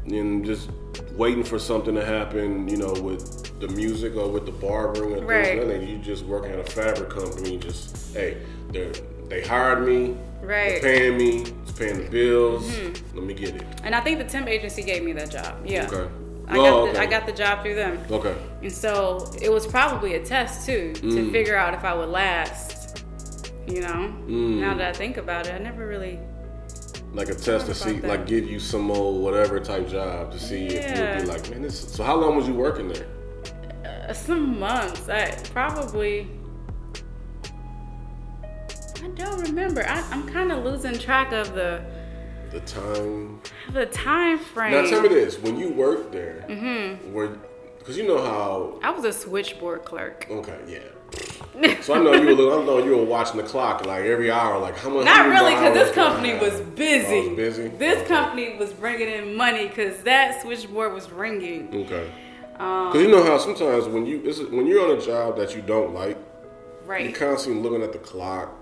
[0.06, 0.70] and just
[1.16, 5.26] waiting for something to happen, you know, with the music or with the barbering or
[5.26, 5.44] Right.
[5.44, 5.64] things.
[5.66, 5.88] like that.
[5.88, 8.38] You just working at a fabric company, just hey,
[8.72, 8.90] they
[9.28, 10.82] they hired me, Right.
[10.82, 10.84] Mm-hmm.
[10.84, 12.68] paying me, it's paying the bills.
[13.14, 13.64] Let me get it.
[13.84, 15.64] And I think the temp agency gave me that job.
[15.64, 15.86] Yeah.
[15.90, 16.10] Okay.
[16.48, 16.92] I Oh, got okay.
[16.94, 17.98] the, I got the job through them.
[18.10, 18.34] Okay.
[18.60, 21.30] And so it was probably a test too to Mm.
[21.32, 23.04] figure out if I would last.
[23.68, 24.12] You know?
[24.26, 24.58] Mm.
[24.60, 26.18] Now that I think about it, I never really
[27.14, 28.08] Like a test to see, that.
[28.08, 31.62] like give you some old whatever type job to see if you'd be like, man,
[31.62, 31.78] this.
[31.78, 33.06] So how long was you working there?
[34.08, 35.08] uh, some months.
[35.08, 36.26] I probably
[39.02, 39.84] I don't remember.
[39.86, 41.82] I, I'm kind of losing track of the
[42.50, 43.40] The time.
[43.72, 44.72] the time frame.
[44.72, 47.12] Now tell me this: when you worked there, mm-hmm.
[47.12, 47.38] were
[47.78, 48.78] because you know how?
[48.82, 50.26] I was a switchboard clerk.
[50.30, 50.78] Okay, yeah.
[51.82, 52.32] So I know you were.
[52.32, 55.04] little- I know you were watching the clock like every hour, like how much.
[55.04, 57.06] Not really, because this company was busy.
[57.26, 57.68] Oh, was busy?
[57.68, 58.08] This Okay.
[58.08, 61.68] company was bringing in money because that switchboard was ringing.
[61.84, 62.10] Okay.
[62.58, 64.18] Um, Because you know how sometimes when you
[64.50, 66.16] when you're on a job that you don't like,
[66.86, 67.04] right?
[67.10, 68.54] you're constantly looking at the clock.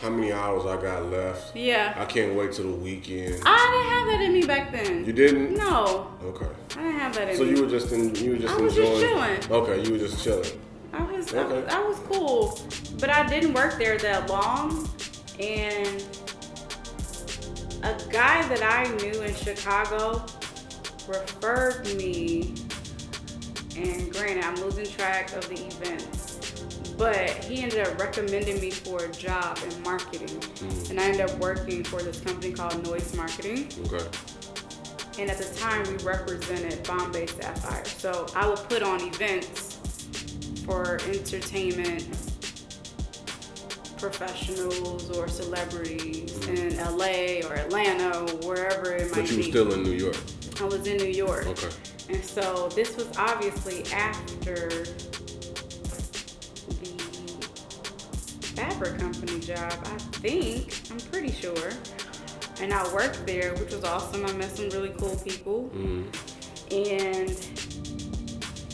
[0.00, 1.54] How many hours I got left?
[1.54, 1.94] Yeah.
[1.96, 3.42] I can't wait till the weekend.
[3.44, 5.04] I didn't have that in me back then.
[5.04, 5.54] You didn't?
[5.58, 6.46] No, Okay.
[6.76, 7.50] I didn't have that in So me.
[7.50, 9.50] So you were just in, you were just I was just chilling.
[9.50, 10.58] Okay, you were just chilling.
[10.94, 11.74] I was, I was Okay.
[11.74, 12.58] I was cool,
[12.98, 14.88] but I didn't work there that long.
[15.38, 16.02] And
[17.82, 20.24] a guy that I knew in Chicago
[21.08, 22.54] referred me
[23.76, 26.29] And granted, I'm losing track of the events.
[27.00, 30.28] But he ended up recommending me for a job in marketing.
[30.28, 30.90] Mm.
[30.90, 33.70] And I ended up working for this company called Noise Marketing.
[33.86, 34.06] Okay.
[35.18, 37.86] And at the time, we represented Bombay Sapphire.
[37.86, 39.78] So I would put on events
[40.66, 42.06] for entertainment
[43.96, 49.20] professionals or celebrities in LA or Atlanta or wherever it might be.
[49.22, 50.18] But you were still in New York.
[50.60, 51.46] I was in New York.
[51.46, 51.70] Okay.
[52.10, 54.84] And so this was obviously after
[58.60, 60.80] fabric company job, I think.
[60.90, 61.70] I'm pretty sure.
[62.60, 64.26] And I worked there, which was awesome.
[64.26, 65.70] I met some really cool people.
[65.74, 66.04] Mm.
[66.70, 67.30] And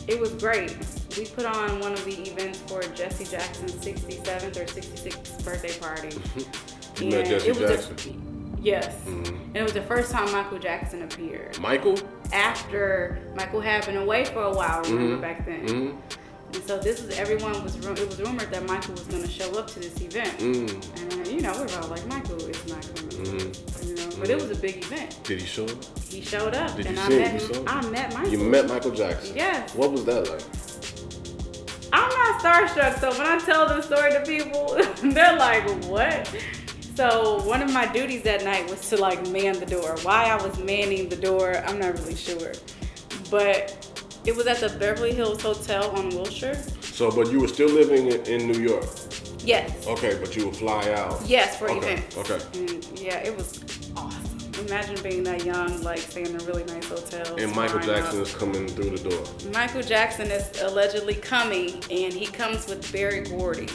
[0.08, 0.76] it was great.
[1.16, 6.10] We put on one of the events for Jesse Jackson's 67th or 66th birthday party.
[6.98, 8.56] You met Jesse it was a- Jackson.
[8.62, 8.88] yes.
[9.04, 9.28] Mhm.
[9.28, 11.98] And it was the first time Michael Jackson appeared Michael.
[12.32, 14.80] after Michael had been away for a while.
[14.84, 15.20] Remember Mhm.
[15.20, 15.94] back then, Mm.
[16.54, 19.50] And so this was everyone was it was rumored that Michael was going to show
[19.58, 20.70] up to this event, Mm.
[21.00, 24.10] and uh, you know we were all like Michael is not coming, you know.
[24.18, 25.18] But it was a big event.
[25.24, 25.78] Did he show up?
[26.08, 27.22] He showed up, Did you and I see him?
[27.22, 27.54] met him.
[27.54, 27.64] him?
[27.68, 28.30] I met Michael.
[28.32, 29.36] You met Michael Jackson.
[29.36, 29.74] Yes.
[29.74, 30.42] What was that like?
[31.92, 34.76] I'm not starstruck, so when I tell this story to people,
[35.12, 36.28] they're like, "What?"
[36.94, 39.96] So one of my duties that night was to like man the door.
[40.02, 42.52] Why I was manning the door, I'm not really sure,
[43.30, 43.85] but
[44.26, 46.60] it was at the Beverly Hills Hotel on Wilshire.
[46.80, 48.84] So, but you were still living in, in New York.
[49.44, 51.20] Yes, Okay, but you would fly out.
[51.24, 52.16] yes, for Okay, events.
[52.18, 52.40] okay.
[52.58, 53.62] And yeah, it was
[53.96, 54.22] awesome.
[54.66, 57.36] Imagine being that young, like staying in a really nice hotel.
[57.36, 58.26] And Michael Jackson out.
[58.26, 59.24] is coming through the door.
[59.52, 63.68] Michael Jackson is allegedly coming, and he comes with Berry Gordy.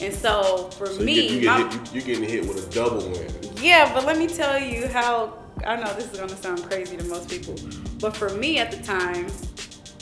[0.00, 2.46] And so for So me, you get, you my- get hit, you, you're getting hit
[2.54, 3.28] with a double win.
[3.60, 7.04] Yeah, but let me tell you how I know this is gonna sound crazy to
[7.04, 7.56] most people,
[7.98, 9.26] but for me at the time,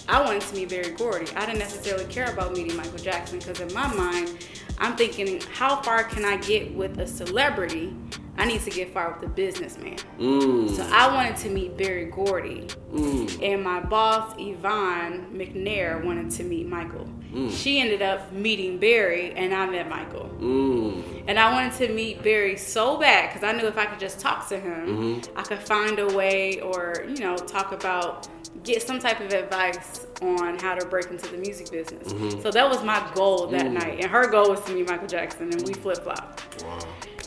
[0.08, 1.26] I wanted to meet Berry Gordy.
[1.34, 4.46] I didn't necessarily care about meeting Michael Jackson because in my mind,
[4.78, 7.96] I'm thinking, how far can I get with a celebrity?
[8.38, 9.96] I need to get far with a businessman.
[10.18, 10.76] Mm.
[10.76, 12.66] So I wanted to meet Berry Gordy.
[12.92, 13.42] Mm.
[13.42, 17.08] And my boss, Yvonne McNair, wanted to meet Michael.
[17.50, 20.30] She ended up meeting Berry, and I met Michael.
[20.38, 21.24] Mm.
[21.26, 24.20] And I wanted to meet Berry so bad because I knew if I could just
[24.20, 28.28] talk to him, I could find a way or, you know, talk about,
[28.66, 32.12] get some type of advice on how to break into the music business.
[32.12, 32.40] Mm-hmm.
[32.42, 34.00] So that was my goal that night.
[34.02, 36.62] And her goal was to meet Michael Jackson, and we flip flopped.
[36.64, 36.79] Wow.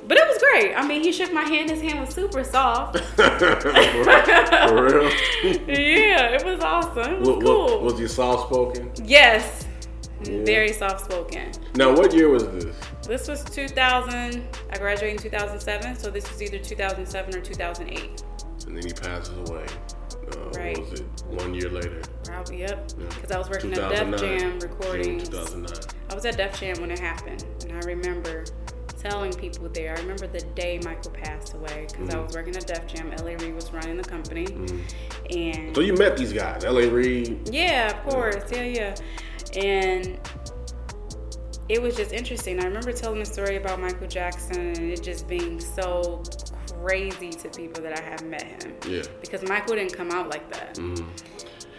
[0.08, 0.76] But it was great.
[0.76, 3.00] I mean, he shook my hand, his hand was super soft.
[3.16, 3.24] For
[4.84, 5.12] real?
[5.68, 7.14] yeah, it was awesome.
[7.14, 7.66] It was What, cool.
[7.66, 8.92] what, was he soft spoken?
[9.04, 9.66] yes.
[10.24, 10.44] Yeah.
[10.44, 11.50] Very soft spoken.
[11.76, 12.76] Now, what year was this?
[13.08, 14.44] This was 2000.
[14.70, 18.24] I graduated in 2007, so this was either 2007 or 2008.
[18.68, 19.66] And then he passes away.
[21.82, 22.02] Later.
[22.24, 22.90] Probably, yep.
[22.98, 23.06] Yeah.
[23.08, 25.20] Because I was working at Def Jam recording.
[25.20, 25.80] 2009.
[26.10, 28.46] I was at Def Jam when it happened, and I remember
[28.98, 29.96] telling people there.
[29.96, 32.26] I remember the day Michael passed away because I Mhm.
[32.28, 33.12] was working at Def Jam.
[33.18, 34.82] LA Reid was running the company, Mhm.
[35.34, 36.88] and So you met these guys, L.A.
[36.90, 37.48] Reid.
[37.50, 38.44] Yeah, of course.
[38.52, 38.96] Yeah, yeah.
[39.56, 40.20] And
[41.70, 42.60] it was just interesting.
[42.60, 46.22] I remember telling the story about Michael Jackson and it just being so
[46.82, 48.74] crazy to people that I have met him.
[48.88, 49.04] Yeah.
[49.22, 50.76] Because Michael didn't come out like that.
[50.76, 51.06] Mhm.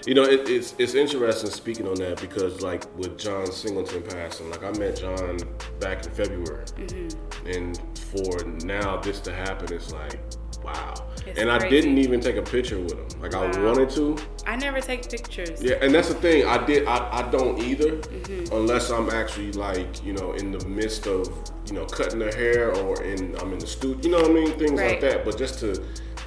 [0.07, 4.51] You know, it, it's it's interesting speaking on that because like with John Singleton passing,
[4.51, 5.39] like I met John
[5.79, 7.47] back in February, Mm-hmm.
[7.47, 10.19] and for now this to happen, it's like
[10.65, 10.95] wow.
[11.27, 13.21] It's and I didn't even take a picture with him.
[13.21, 14.17] Like I wanted to.
[14.47, 15.63] I never take pictures.
[15.63, 16.47] Yeah, and that's the thing.
[16.47, 16.87] I did.
[16.89, 18.55] I, I don't either, Mm-hmm.
[18.55, 21.29] unless I'm actually like you know in the midst of
[21.67, 24.01] you know cutting the hair or in I'm in the studio.
[24.03, 24.59] You know what I mean?
[24.59, 25.25] Things like that.
[25.27, 25.83] But just to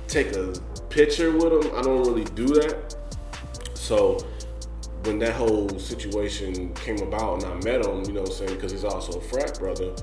[0.07, 0.53] take a
[0.89, 2.95] picture with him, I don't really do that.
[3.83, 4.17] So
[5.03, 8.55] when that whole situation came about and I met him, you know what I'm saying,
[8.55, 9.93] because he's also a frat brother,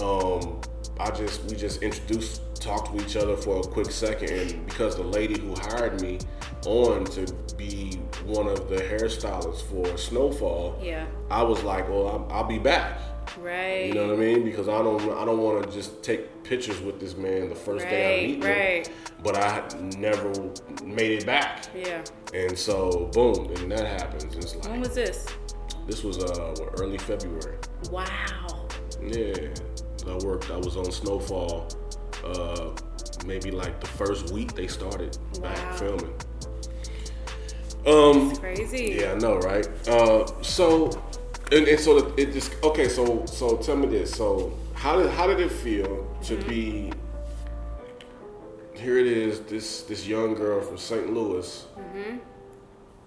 [0.00, 0.58] um,
[0.98, 4.96] I just we just introduced, talked to each other for a quick second, and because
[4.96, 6.18] the lady who hired me
[6.64, 11.04] on to be one of the hairstylists for Snowfall, Yeah.
[11.30, 12.98] I was like, well, I'm, I'll be back.
[13.38, 13.86] Right.
[13.86, 14.44] You know what I mean?
[14.44, 17.84] Because I don't I don't want to just take pictures with this man the first
[17.88, 18.92] day I meet Right, him.
[18.94, 19.22] right.
[19.22, 20.32] But I never
[20.84, 21.66] made it back.
[21.74, 22.02] Yeah.
[22.34, 24.34] And so, boom, and that happens.
[24.36, 25.26] It's When was this?
[25.86, 27.58] this was uh, what, early February.
[27.90, 28.68] Wow.
[29.02, 29.48] Yeah.
[30.08, 31.68] I worked, I was on Snowfall
[32.24, 32.70] uh,
[33.26, 35.42] maybe like the first week they started Wow.
[35.54, 36.14] back filming.
[37.86, 38.98] Um, It's crazy.
[39.00, 39.66] yeah, I know, right?
[39.88, 40.90] Uh, so,
[41.52, 42.88] and, and so it just okay.
[42.88, 44.14] So, so tell me this.
[44.14, 46.48] So, how did how did it feel to mm-hmm.
[46.48, 46.92] be?
[48.74, 51.12] Here it is, this this young girl from St.
[51.12, 52.16] Louis, mm-hmm.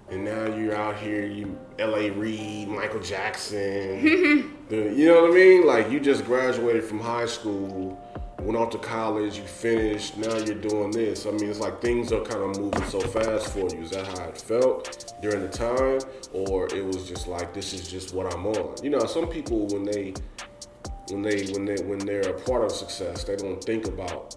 [0.10, 2.12] and now you're out here, you L.A.
[2.12, 4.54] Reid, Michael Jackson.
[4.70, 5.66] the, you know what I mean?
[5.66, 8.00] Like you just graduated from high school,
[8.44, 10.18] went off to college, you finished.
[10.18, 11.26] Now you're doing this.
[11.26, 13.82] I mean, it's like things are kind of moving so fast for you.
[13.82, 16.00] Is that how it felt during the time,
[16.34, 18.76] or it was just like this is just what I'm on?
[18.84, 20.14] You know, some people when they
[21.10, 24.36] when they when they when they're a part of success, they don't think about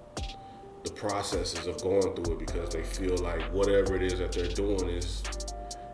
[0.84, 4.46] the processes of going through it because they feel like whatever it is that they're
[4.46, 5.22] doing is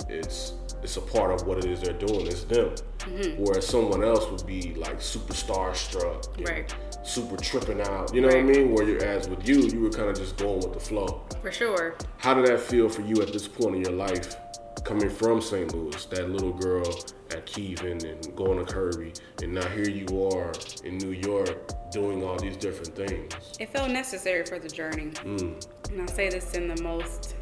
[0.09, 2.27] it's it's a part of what it is they're doing.
[2.27, 2.75] It's them.
[2.99, 3.42] Mm-hmm.
[3.42, 6.75] Whereas someone else would be like super starstruck, Right.
[7.05, 8.14] Super tripping out.
[8.14, 8.73] You know what I mean?
[8.73, 11.23] Where you're as with you, you were kind of just going with the flow.
[11.40, 11.97] For sure.
[12.18, 14.37] How did that feel for you at this point in your life,
[14.85, 15.75] coming from St.
[15.75, 16.87] Louis, that little girl
[17.33, 20.53] at Keeven and going to Kirby, and now here you are
[20.85, 23.33] in New York doing all these different things?
[23.59, 25.11] It felt necessary for the journey.
[25.11, 25.90] Mm.
[25.90, 27.35] And I say this in the most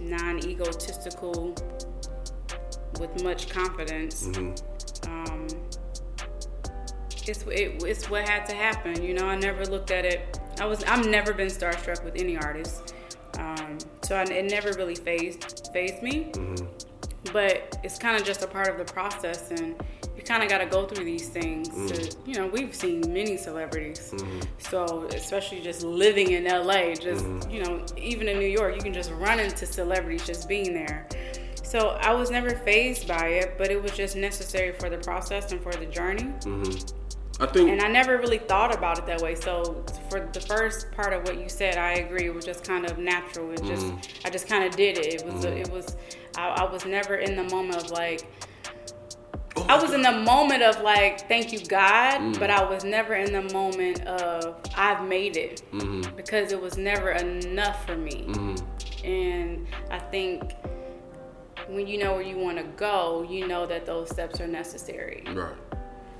[0.00, 1.54] non egotistical,
[3.00, 4.26] with much confidence.
[4.26, 5.10] Mm-hmm.
[5.10, 5.46] Um,
[7.28, 9.02] it's, it, it's what had to happen.
[9.02, 10.40] You know, I never looked at it.
[10.60, 12.94] I was I've never been starstruck with any artist,
[13.38, 16.30] um, so I, it never really phased phased me.
[16.32, 16.66] Mm-hmm.
[17.32, 19.76] But it's kind of just a part of the process, and
[20.16, 21.68] you kind of got to go through these things.
[21.68, 24.12] To, you know, we've seen many celebrities,
[24.58, 28.92] so especially just living in LA, just you know, even in New York, you can
[28.92, 31.08] just run into celebrities just being there.
[31.62, 35.52] So I was never phased by it, but it was just necessary for the process
[35.52, 36.24] and for the journey.
[36.24, 36.98] Mm-hmm.
[37.42, 39.34] I think And I never really thought about it that way.
[39.34, 42.26] So for the first part of what you said, I agree.
[42.26, 43.50] It was just kind of natural.
[43.52, 44.26] It just mm-hmm.
[44.26, 45.14] I just kind of did it.
[45.14, 45.72] It was it mm-hmm.
[45.72, 45.96] was
[46.36, 48.26] I, I was never in the moment of like
[49.56, 52.38] Oh I was in the moment of like thank you God, mm.
[52.38, 55.62] but I was never in the moment of I've made it
[56.16, 58.26] because it was never enough for me.
[59.04, 60.54] And I think
[61.74, 65.24] when you know where you want to go, you know that those steps are necessary.
[65.32, 65.54] right.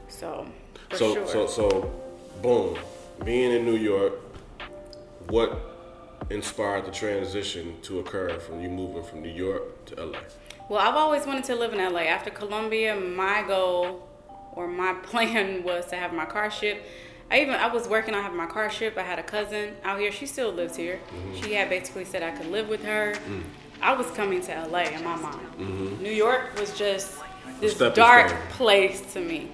[0.08, 0.46] So
[0.90, 1.26] for so sure.
[1.28, 2.02] so so
[2.42, 2.78] boom
[3.24, 4.14] being in new york
[5.28, 5.58] what
[6.28, 10.18] inspired the transition to occur from you moving from new york to la
[10.68, 12.02] Well, I've always wanted to live in LA.
[12.02, 14.06] After Columbia, my goal
[14.52, 16.86] or my plan was to have my car shipped.
[17.30, 18.98] I even I was working on having my car shipped.
[18.98, 20.12] I had a cousin out here.
[20.12, 20.98] She still lives here.
[21.08, 21.42] Mm-hmm.
[21.42, 23.14] She had basically said I could live with her.
[23.26, 23.42] Mm.
[23.82, 25.46] I was coming to LA in my mind.
[25.58, 26.02] Mm-hmm.
[26.02, 27.18] New York was just
[27.60, 28.40] this Stepping dark stone.
[28.50, 29.50] place to me.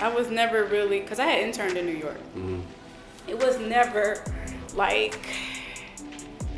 [0.00, 2.18] I was never really because I had interned in New York.
[2.36, 2.60] Mm-hmm.
[3.26, 4.22] It was never
[4.74, 5.18] like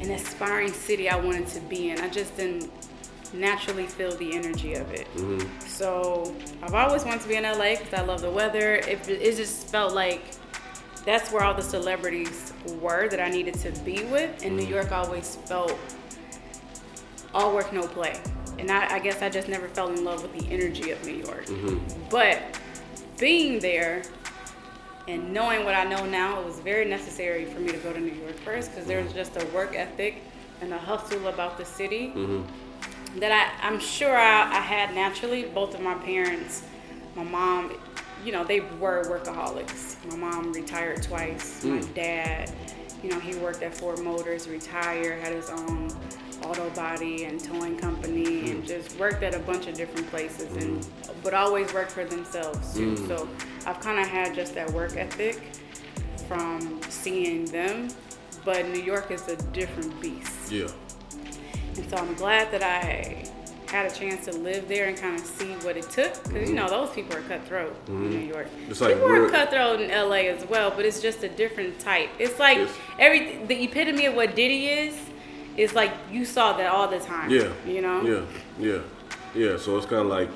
[0.01, 2.01] an aspiring city I wanted to be in.
[2.01, 2.71] I just didn't
[3.33, 5.07] naturally feel the energy of it.
[5.15, 5.61] Mm-hmm.
[5.61, 8.75] So I've always wanted to be in LA because I love the weather.
[8.75, 10.23] It, it just felt like
[11.05, 14.45] that's where all the celebrities were that I needed to be with.
[14.45, 14.73] And New mm-hmm.
[14.73, 15.77] York always felt
[17.35, 18.21] all work, no play.
[18.59, 21.15] And I, I guess I just never fell in love with the energy of New
[21.15, 21.47] York.
[21.47, 22.09] Mm-hmm.
[22.11, 22.59] But
[23.19, 24.03] being there
[25.09, 28.01] and knowing what I know now, it was very necessary for me to go to
[28.01, 29.17] New York first because there's mm-hmm.
[29.17, 30.23] just a work ethic
[30.61, 33.19] and a hustle about the city mm-hmm.
[33.19, 35.45] that I, I'm sure I, I had naturally.
[35.45, 36.63] Both of my parents,
[37.17, 37.73] my mom,
[38.25, 39.97] you know, they were workaholics.
[40.09, 41.65] My mom retired twice.
[41.65, 41.95] My mm.
[41.95, 42.53] dad,
[43.03, 45.91] you know, he worked at Ford Motors, retired, had his own
[46.47, 48.67] auto body and towing company, and mm.
[48.67, 51.15] just worked at a bunch of different places, and mm.
[51.23, 52.95] but always worked for themselves too.
[52.95, 53.09] Mm.
[53.09, 53.29] So
[53.67, 55.41] I've kind of had just that work ethic
[56.27, 57.89] from seeing them.
[58.45, 60.51] But New York is a different beast.
[60.51, 60.67] yeah
[61.77, 63.25] And so I'm glad that I
[63.73, 66.13] had a chance to live there and kind of see what it took.
[66.25, 66.55] Because, you mm-hmm.
[66.57, 68.11] know, those people are cutthroat in mm-hmm.
[68.11, 68.49] New York.
[68.69, 72.11] It's like people are cutthroat in LA as well, but it's just a different type.
[72.19, 72.71] It's like Yes.
[72.99, 74.95] every the epitome of what Diddy is,
[75.57, 77.31] is like you saw that all the time.
[77.31, 78.03] yeah You know?
[78.03, 78.25] yeah
[78.59, 78.79] yeah
[79.35, 80.29] yeah so it's kind of like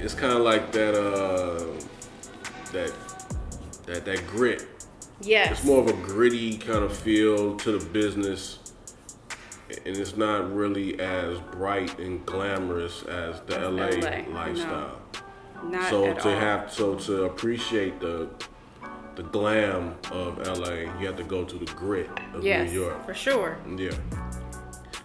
[0.00, 1.64] it's kind of like that uh
[2.72, 2.92] that
[3.86, 4.66] that that grit
[5.22, 5.50] Yes.
[5.52, 8.58] It's more of a gritty kind of feel to the business,
[9.84, 14.30] and it's not really as bright and glamorous as the LA, LA, no.
[14.32, 14.98] lifestyle.
[15.62, 16.40] Not So at to all.
[16.40, 18.30] have so to appreciate the
[19.22, 23.04] the glam of LA, you have to go to the grit of yes, New York.
[23.04, 23.58] for sure.
[23.76, 23.90] Yeah.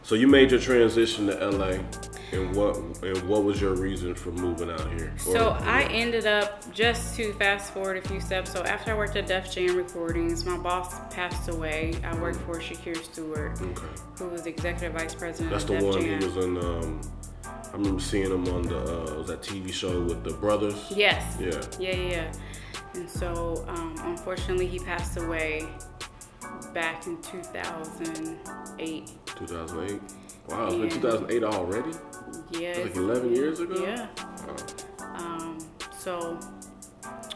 [0.03, 1.79] So you made your transition to LA,
[2.31, 5.11] and what and what was your reason for moving out here?
[5.27, 8.51] Or- So I ended up just to fast forward a few steps.
[8.53, 11.93] So after I worked at Def Jam Recordings, my boss passed away.
[12.03, 13.81] I worked for Shakir Stewart, Okay.
[14.17, 16.19] who was executive vice president That's of the Def one Jam.
[16.21, 16.57] he was in.
[16.57, 17.01] Um,
[17.73, 20.85] I remember seeing him on the uh, was that TV show with the brothers.
[20.95, 21.35] Yes.
[21.39, 21.49] Yeah.
[21.79, 22.31] Yeah, yeah, yeah.
[22.95, 25.67] And so, um, unfortunately, he passed away
[26.73, 29.11] back in 2008.
[29.25, 30.01] 2008.
[30.47, 31.91] Wow, it's been 2008 already?
[32.51, 32.77] Yeah.
[32.83, 33.83] Like 11 years ago?
[33.83, 34.07] Yeah.
[34.47, 34.55] Wow.
[35.15, 35.57] Um,
[35.97, 36.39] so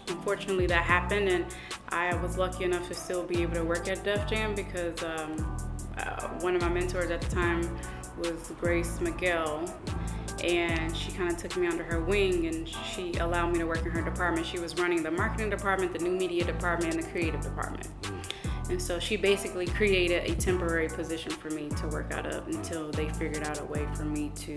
[0.08, 1.46] unfortunately that happened and
[1.90, 5.58] I was lucky enough to still be able to work at Def Jam because um,
[5.98, 7.80] uh, one of my mentors at the time
[8.20, 9.74] was Grace Miguel
[10.44, 13.86] and she kind of took me under her wing and she allowed me to work
[13.86, 14.46] in her department.
[14.46, 17.88] She was running the marketing department, the new media department, and the creative department.
[18.04, 18.24] Mm.
[18.70, 22.92] And so she basically created a temporary position for me to work out of until
[22.92, 24.56] they figured out a way for me to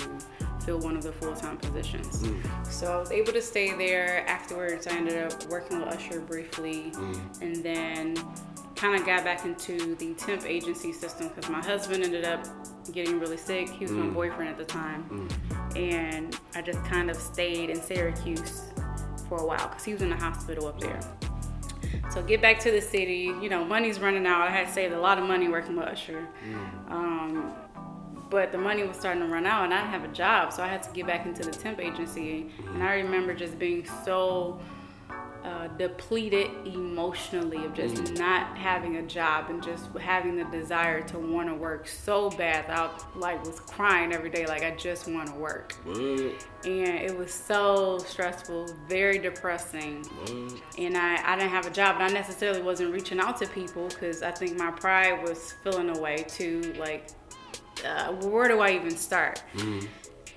[0.65, 2.23] fill one of the full time positions.
[2.23, 2.67] Mm.
[2.67, 4.29] So I was able to stay there.
[4.29, 7.41] Afterwards, I ended up working with Usher briefly mm.
[7.41, 8.17] and then
[8.77, 12.47] kind of got back into the temp agency system because my husband ended up
[12.91, 13.69] getting really sick.
[13.69, 14.15] He was my mm.
[14.15, 15.05] boyfriend at the time.
[15.11, 15.77] Mm.
[15.77, 18.71] And I just kind of stayed in Syracuse
[19.29, 21.01] for a while because he was in the hospital up there.
[22.13, 23.33] So get back to the city.
[23.41, 24.43] You know, money's running out.
[24.43, 26.27] I had saved a lot of money working with Usher.
[26.47, 26.91] Mm.
[26.91, 27.55] Um,
[28.29, 30.53] but the money was starting to run out and I didn't have a job.
[30.53, 32.51] So I had to get back into the temp agency.
[32.75, 34.59] And I remember just being so
[35.45, 41.19] uh, depleted emotionally of just not having a job and just having the desire to
[41.19, 45.29] want to work so bad I like was crying every day like I just want
[45.29, 45.99] to work What?
[46.65, 50.05] and it was so stressful, very depressing.
[50.05, 50.63] What?
[50.79, 53.89] And I, I didn't have a job, and I necessarily wasn't reaching out to people
[53.89, 56.73] because I think my pride was feeling away too.
[56.79, 57.09] Like,
[57.85, 59.43] uh, where do I even start?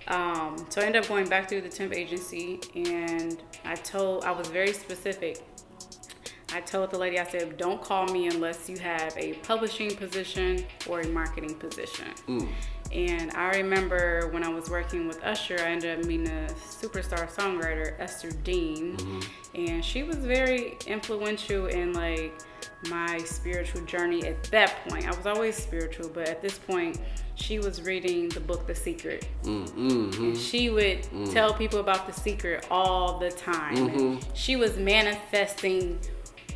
[0.08, 4.32] Um, so I ended up going back through the temp agency, and I told I
[4.32, 5.42] was very specific.
[6.54, 10.66] I told the lady, I said, don't call me unless you have a publishing position
[10.88, 12.08] or a marketing position.
[12.28, 12.48] Mm.
[12.92, 17.30] And I remember when I was working with Usher, I ended up meeting a superstar
[17.30, 19.66] songwriter, Esther Dean, mm-hmm.
[19.68, 22.34] and she was very influential in like
[22.90, 25.06] my spiritual journey at that point.
[25.08, 27.00] I was always spiritual, but at this point,
[27.36, 29.28] she was reading the book The Secret.
[29.44, 30.24] Mm, mm-hmm.
[30.24, 31.32] And she would mm.
[31.32, 33.78] tell people about The Secret all the time.
[33.78, 34.34] And mm-hmm.
[34.34, 36.00] She was manifesting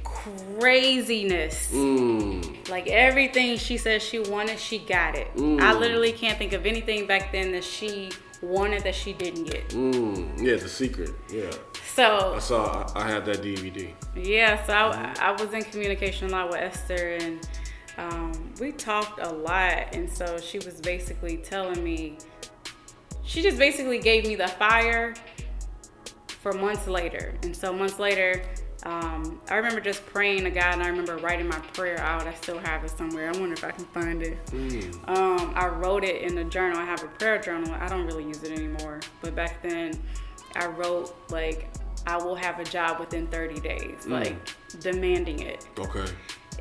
[0.04, 1.72] craziness.
[1.72, 2.70] Mm.
[2.70, 5.34] Like everything she said she wanted, she got it.
[5.36, 5.62] Mm.
[5.62, 8.12] I literally can't think of anything back then that she
[8.42, 9.70] wanted that she didn't get.
[9.70, 10.42] Mm.
[10.42, 11.12] Yeah, the secret.
[11.32, 11.52] Yeah.
[11.94, 13.92] So I saw, I, I had that DVD.
[14.16, 17.46] Yeah, so I, I was in communication a lot with Esther, and
[18.00, 19.94] um, we talked a lot.
[19.94, 22.18] And so she was basically telling me,
[23.24, 25.14] she just basically gave me the fire
[26.42, 27.36] for months later.
[27.44, 28.42] And so months later,
[28.84, 32.26] um, I remember just praying to God, and I remember writing my prayer out.
[32.26, 33.30] I still have it somewhere.
[33.30, 34.38] I wonder if I can find it.
[35.08, 36.80] Um, I wrote it in a journal.
[36.80, 37.74] I have a prayer journal.
[37.74, 40.00] I don't really use it anymore, but back then,
[40.56, 41.70] I wrote like
[42.08, 44.36] I will have a job within 30 days, like
[44.80, 45.68] demanding it.
[45.78, 46.06] Okay.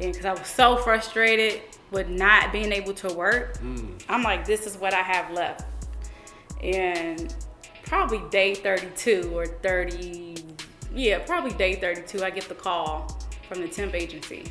[0.00, 3.58] And because I was so frustrated with not being able to work,
[4.08, 5.66] I'm like, this is what I have left.
[6.62, 7.34] And
[7.84, 10.36] probably day 32 or 30,
[10.94, 13.18] yeah, probably day 32, I get the call
[13.48, 14.44] from the temp agency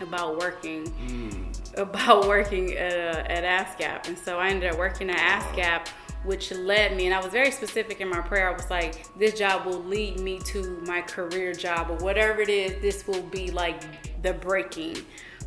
[0.00, 4.08] about working, about working uh, at ASCAP.
[4.08, 5.88] And so I ended up working at ASCAP,
[6.24, 8.48] which led me, and I was very specific in my prayer.
[8.48, 12.48] I was like, this job will lead me to my career job, or whatever it
[12.48, 13.82] is, this will be like
[14.24, 14.96] the breaking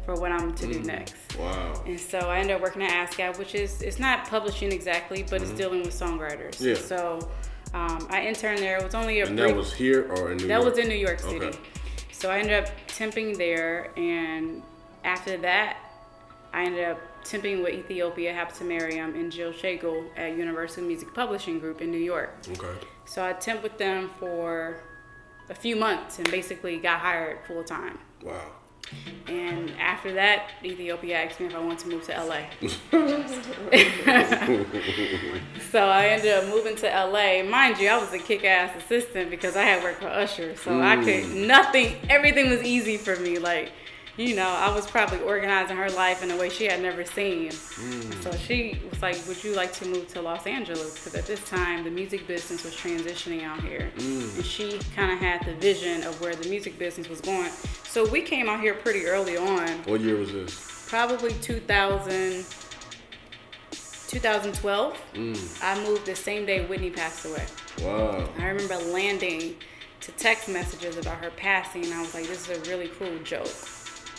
[0.05, 1.15] for what I'm to do next.
[1.37, 1.83] Wow.
[1.85, 5.41] And so I ended up working at ASCAP, which is it's not publishing exactly, but
[5.41, 6.55] it's dealing with songwriters.
[6.55, 6.67] Mm-hmm.
[6.69, 6.75] Yeah.
[6.75, 7.29] So
[7.73, 8.77] um, I interned there.
[8.77, 10.47] It was only a And brief that was here or in New York?
[10.47, 10.65] that York?
[10.65, 11.45] was in New York City.
[11.47, 11.59] Okay.
[12.13, 14.63] So I ended up temping there, and
[15.03, 15.77] after that,
[16.53, 21.81] I ended up temping with Ethiopia Habtemariam and Jill Shagel at Universal Music Publishing Group
[21.81, 22.33] in New York.
[22.49, 22.73] Okay.
[23.05, 24.77] So I temped with them for
[25.49, 27.99] a few months and basically got hired full time.
[28.23, 28.41] Wow.
[29.27, 32.43] And after that, Ethiopia asked me if I wanted to move to LA.
[35.69, 37.43] so I ended up moving to LA.
[37.43, 40.55] Mind you, I was a kick ass assistant because I had worked for Usher.
[40.55, 41.47] So I could, mm.
[41.47, 43.37] nothing, everything was easy for me.
[43.37, 43.73] Like,
[44.17, 47.49] you know, I was probably organizing her life in a way she had never seen.
[47.49, 48.23] Mm.
[48.23, 50.95] So she was like, Would you like to move to Los Angeles?
[50.95, 53.91] Because at this time, the music business was transitioning out here.
[53.97, 54.35] Mm.
[54.35, 57.51] And she kind of had the vision of where the music business was going.
[57.87, 60.85] So we came out here pretty early on, What year was this?
[60.89, 62.43] probably 2000,
[64.07, 64.97] 2012.
[65.13, 65.63] Mm.
[65.63, 67.45] I moved the same day Whitney passed away.
[67.83, 68.27] Wow.
[68.39, 69.55] I remember landing
[70.01, 73.17] to text messages about her passing, and I was like, "This is a really cool
[73.23, 73.47] joke,"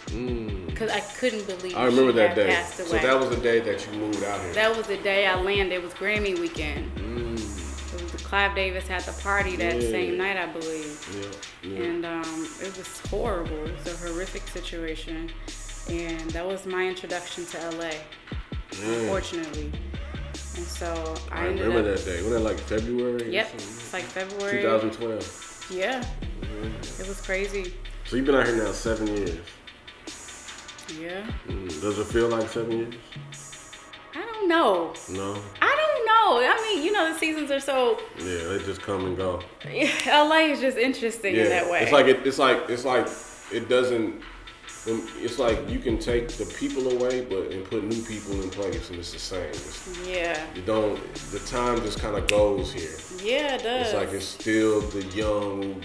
[0.09, 1.79] because I couldn't believe Mm.
[1.79, 2.65] I remember that day.
[2.75, 4.53] So that was the day that you moved out here.
[4.55, 5.75] That was the day I landed.
[5.75, 6.91] It was Grammy weekend.
[6.97, 7.35] Mm.
[7.35, 9.91] It was Clive Davis had the party that Yeah.
[9.91, 11.43] same night, I believe.
[11.63, 11.71] Yeah.
[11.71, 11.85] Yeah.
[11.85, 13.67] And um, it was horrible.
[13.67, 15.31] It was a horrific situation.
[15.91, 17.91] And that was my introduction to LA.
[18.73, 19.73] unfortunately.
[20.57, 22.17] And so I, I remember up, that day.
[22.23, 23.33] Wasn't that like February?
[23.33, 24.63] Yep, it's like February.
[24.63, 25.69] 2012.
[25.71, 26.05] Yeah,
[26.99, 27.75] it was crazy.
[28.07, 29.39] So you've been out here now seven years.
[30.99, 32.95] Yeah, Mm, Does it feel like seven years?
[34.15, 34.95] I don't know.
[35.11, 35.37] No.
[35.61, 36.41] I don't know.
[36.49, 37.99] I mean, you know, the seasons are so.
[38.19, 39.41] Yeah, they just come and go.
[40.07, 41.83] LA is just interesting Yeah, in that way.
[41.83, 43.07] it's like it, it's like it's like
[43.53, 44.23] it doesn't.
[44.89, 48.49] um, It's like you can take the people away, but and put new people in
[48.51, 49.45] place, and it's the same.
[49.51, 50.99] It's, yeah, you don't.
[51.31, 52.97] The time just kind of goes here.
[53.23, 53.87] yeah, it does.
[53.89, 55.85] It's like it's still the young.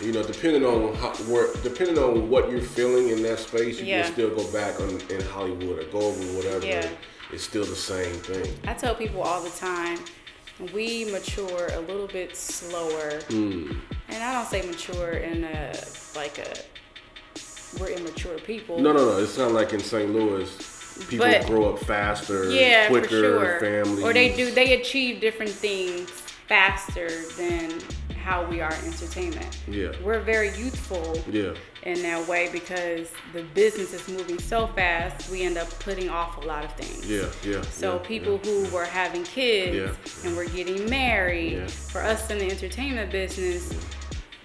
[0.00, 3.86] You know, depending on how, where, depending on what you're feeling in that space, you
[3.86, 4.02] Yeah.
[4.02, 6.64] can still go back on, in Hollywood or go over whatever.
[6.64, 6.88] Yeah.
[7.32, 8.58] It's still the same thing.
[8.66, 9.98] I tell people all the time,
[10.72, 13.72] we mature a little bit slower, hmm.
[14.08, 15.74] and I don't say mature in a
[16.16, 18.78] like a we're immature people.
[18.78, 19.18] No, no, no.
[19.18, 20.10] It's not like in St.
[20.12, 20.48] Louis,
[21.08, 23.60] people But- grow up faster, yeah, quicker, sure.
[23.60, 24.04] families.
[24.04, 26.08] Or they do they achieve different things
[26.48, 27.80] faster than
[28.28, 29.58] how we are entertainment.
[29.66, 29.92] Yeah.
[30.04, 31.54] We're very youthful Yeah,
[31.84, 35.30] in that way because the business is moving so fast.
[35.30, 37.06] We end up putting off a lot of things.
[37.10, 37.62] yeah, yeah.
[37.62, 40.26] So yeah, people who were having kids Yeah.
[40.28, 41.66] and were getting married, Yeah.
[41.68, 43.72] for us in the entertainment business,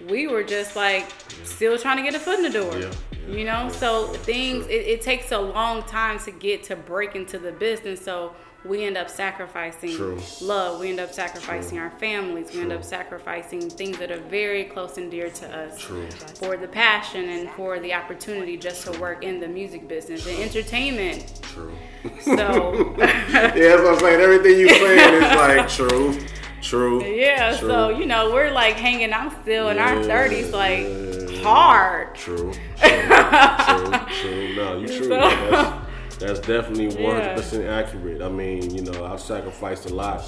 [0.08, 1.06] we were just like
[1.44, 2.72] still trying to get a foot in the door.
[2.78, 2.90] Yeah,
[3.28, 7.14] yeah, You know, so things it, it takes a long time to get to break
[7.16, 8.02] into the business.
[8.02, 8.32] So
[8.64, 10.18] we end up sacrificing True.
[10.40, 10.80] love.
[10.80, 12.50] We end up sacrificing our families.
[12.52, 16.08] We end up sacrificing things that are very close and dear to us True.
[16.10, 20.38] for the passion and for the opportunity just to work in the music business and
[20.38, 21.40] entertainment.
[21.42, 21.74] True.
[22.22, 24.20] So yeah, that's what I'm saying.
[24.20, 26.26] Everything you saying is like true,
[26.62, 27.04] true.
[27.04, 27.68] Yeah, true.
[27.68, 31.42] so you know, we're like hanging out still in our thirties, like yeah.
[31.42, 32.14] hard.
[32.14, 34.56] True, true, true, true.
[34.56, 35.08] No, you true.
[35.08, 35.80] So-
[36.26, 37.76] That's, definitely 100% Yeah.
[37.78, 38.22] accurate.
[38.22, 40.24] I mean, you know, I've sacrificed a lot,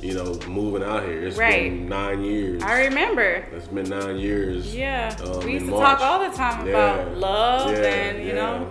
[0.00, 1.26] you know, moving out here.
[1.26, 1.70] It's Right.
[1.70, 2.62] been nine years.
[2.62, 3.44] I remember.
[3.54, 4.74] It's been nine years.
[4.74, 5.98] Yeah, um, we used to March.
[5.98, 8.34] talk all the time Yeah, about love yeah, and you yeah.
[8.34, 8.66] know.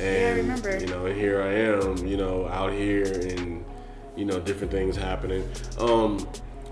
[0.00, 0.78] And, remember.
[0.78, 3.64] You know, and here I am, you know, out here and,
[4.16, 5.42] you know, different things happening.
[5.78, 6.26] Um,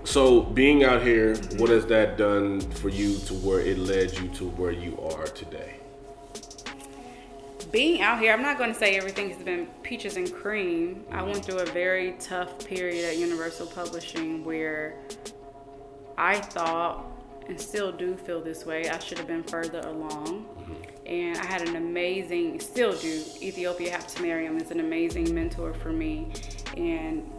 [0.05, 4.29] so being out here, what has that done for you to where it led you
[4.29, 5.76] to where you are today?
[7.71, 11.03] Being out here, I'm not going to say everything has been peaches and cream.
[11.11, 14.95] I went through a very tough period at Universal Publishing where
[16.17, 17.05] I thought
[17.49, 18.89] and still do feel this way.
[18.89, 20.45] I should have been further along.
[20.45, 21.07] Mm-hmm.
[21.07, 23.23] And I had an amazing, still do.
[23.41, 26.31] Ethiopia Habtemariam is an amazing mentor for me.
[26.75, 27.29] And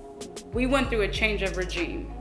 [0.52, 2.12] we went through a change of regime.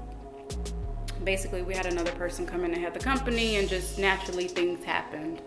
[1.28, 4.86] Basically, we had another person come in and head the company, and just naturally things
[4.86, 5.42] happened.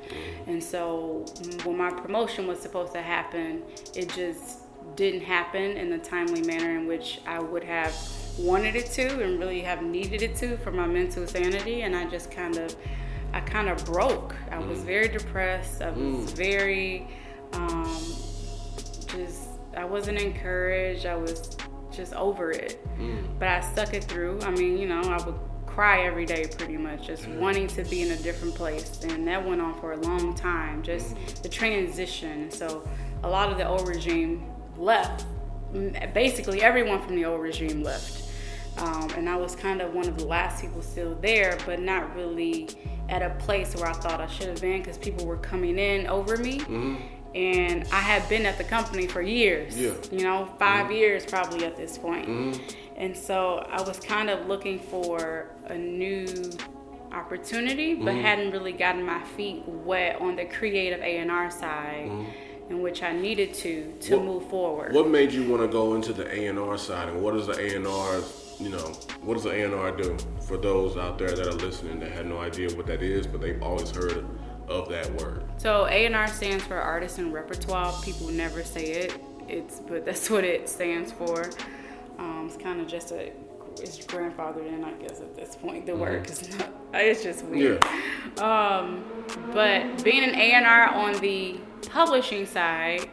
[0.46, 3.62] And so, mm, when my promotion was supposed to happen,
[3.94, 4.58] it just
[4.94, 7.94] didn't happen in the timely manner in which I would have
[8.38, 11.80] wanted it to and really have needed it to for my mental sanity.
[11.80, 12.76] And I just kind of,
[13.32, 14.36] I kind of broke.
[14.50, 15.80] I was very depressed.
[15.80, 17.08] I was very,
[17.54, 17.86] um,
[19.16, 21.06] just, I wasn't encouraged.
[21.06, 21.56] I was
[21.90, 22.86] just over it.
[23.38, 24.42] But I stuck it through.
[24.42, 25.38] I mean, you know, I would
[25.70, 29.00] cry every day pretty much, just wanting to be in a different place.
[29.04, 32.50] And that went on for a long time, just the transition.
[32.50, 32.88] So
[33.22, 34.46] a lot of the old regime
[34.76, 35.24] left.
[36.12, 38.30] Basically, everyone from the old regime left.
[38.78, 42.14] Um, and I was kind of one of the last people still there, but not
[42.16, 42.68] really
[43.08, 46.06] at a place where I thought I should have been because people were coming in
[46.06, 46.60] over me.
[46.60, 46.96] Mm-hmm.
[47.34, 49.92] And I had been at the company for years, Yeah.
[50.10, 50.92] you know, 5 mm-hmm.
[50.92, 52.28] years probably at this point.
[52.28, 52.62] Mm-hmm.
[52.96, 56.26] And so I was kind of looking for a new
[57.12, 62.10] opportunity, but hadn't really gotten my feet wet on the creative A&R side,
[62.68, 64.92] in which I needed to to What- move forward.
[64.94, 67.46] What made you want to go into the A and R side, and what does
[67.48, 68.20] the A and R,
[68.60, 68.92] you know,
[69.22, 70.16] what does the A and R do
[70.46, 73.40] for those out there that are listening that had no idea what that is, but
[73.40, 74.24] they've always heard
[74.68, 75.42] of that word?
[75.56, 77.92] So A&R stands for Artist and Repertoire.
[78.04, 79.14] People never say it.
[79.48, 81.50] It's but that's what it stands for.
[82.18, 83.32] Um, it's kind of just a
[83.82, 85.86] it's grandfathered in, I guess, at this point.
[85.86, 86.68] The work is not.
[86.92, 87.84] It's just weird.
[88.40, 89.04] Um,
[89.52, 93.08] but being an A&R on the publishing side,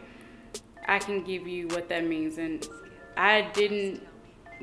[0.87, 2.39] I can give you what that means.
[2.39, 2.67] And
[3.15, 4.01] I didn't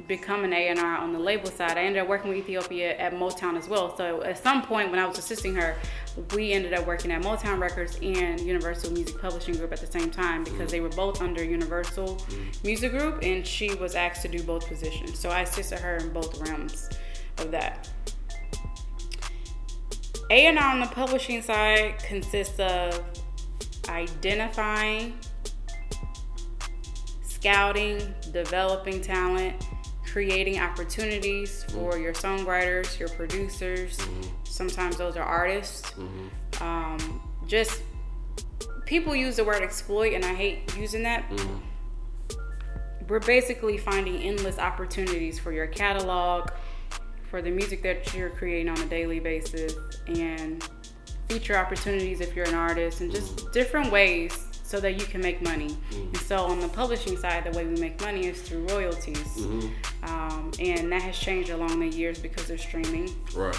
[0.06, 1.78] become an A&R on the label side.
[1.78, 3.96] I ended up working with Ethiopia at Motown as well.
[3.96, 5.76] So at some point when I was assisting her,
[6.34, 10.10] we ended up working at Motown Records and Universal Music Publishing Group at the same
[10.10, 12.20] time because they were both under Universal
[12.62, 15.18] Music Group and she was asked to do both positions.
[15.18, 16.90] So I assisted her in both realms
[17.38, 17.88] of that.
[20.30, 23.02] A&R on the publishing side consists of
[23.88, 25.18] identifying,
[27.22, 29.54] scouting, developing talent,
[30.14, 32.02] creating opportunities for mm-hmm.
[32.04, 33.96] your songwriters, your producers.
[33.96, 34.30] Mm-hmm.
[34.44, 35.90] Sometimes those are artists.
[35.90, 36.62] Mm-hmm.
[36.62, 37.82] Um, just
[38.86, 41.24] people use the word exploit, and I hate using that.
[43.08, 46.50] We're basically finding endless opportunities for your catalog,
[47.28, 49.74] for the music that you're creating on a daily basis,
[50.06, 50.64] and
[51.28, 55.40] feature opportunities if you're an artist, and just different ways so that you can make
[55.40, 55.76] money.
[55.92, 59.46] And so on the publishing side, the way we make money is through royalties.
[60.02, 63.14] Um, and that has changed along the years because of streaming.
[63.36, 63.56] Right.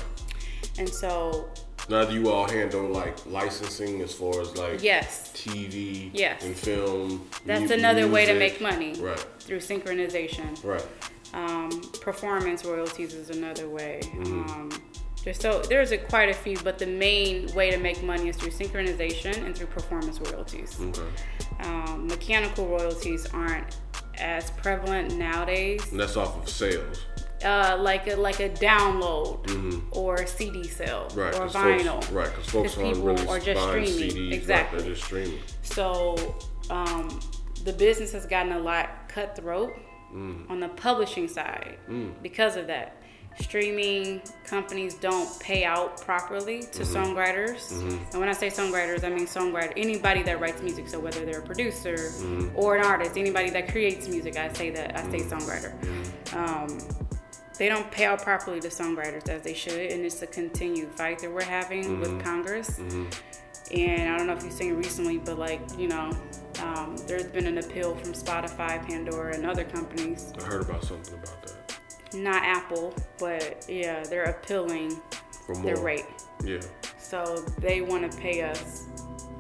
[0.77, 1.47] And so,
[1.87, 6.43] Now, do you all handle like licensing as far as like yes, TV Yes.
[6.43, 7.25] and film?
[7.45, 9.25] that's another way to make money Right.
[9.39, 10.61] through synchronization.
[10.65, 10.85] Right.
[11.33, 11.69] Um,
[12.01, 14.01] performance royalties is another way.
[14.25, 14.69] Um,
[15.25, 18.37] there's so there's a, quite a few, but the main way to make money is
[18.37, 20.79] through synchronization and through performance royalties.
[20.79, 21.01] Okay.
[21.61, 23.77] Um, mechanical royalties aren't
[24.17, 25.91] as prevalent nowadays.
[25.91, 27.05] And that's off of sales.
[27.43, 31.19] Uh, like a like a download or a CD sale Mm-hmm.
[31.19, 31.35] Right.
[31.35, 32.01] or vinyl.
[32.03, 32.29] Folks, right.
[32.29, 34.15] Because folks aren't really are just buying streaming.
[34.15, 34.33] CDs.
[34.33, 34.77] Exactly.
[34.77, 35.39] Right, they're just streaming.
[35.63, 36.35] So
[36.69, 37.19] um,
[37.65, 39.73] the business has gotten a lot cutthroat
[40.13, 40.49] Mm.
[40.49, 41.77] on the publishing side
[42.21, 43.01] because of that.
[43.39, 46.95] Streaming companies don't pay out properly to Mm-hmm.
[46.95, 47.71] songwriters.
[48.11, 50.87] And when I say songwriters, I mean songwriter, anybody that writes music.
[50.87, 52.49] So whether they're a producer Mm-hmm.
[52.55, 55.37] or an artist, anybody that creates music, I say that I say Mm-hmm.
[55.37, 56.35] songwriter.
[56.35, 56.77] Um,
[57.57, 61.19] they don't pay out properly to songwriters as they should, and it's a continued fight
[61.19, 61.99] that we're having Mm-hmm.
[62.01, 62.79] with Congress.
[63.73, 66.11] And I don't know if you've seen it recently, but like, you know,
[66.61, 70.31] um, there's been an appeal from Spotify, Pandora, and other companies.
[70.39, 71.53] I heard about something about that.
[72.15, 74.99] Not Apple, but yeah, they're appealing
[75.63, 76.05] their rate.
[76.43, 76.61] Yeah.
[76.97, 78.85] So they want to pay us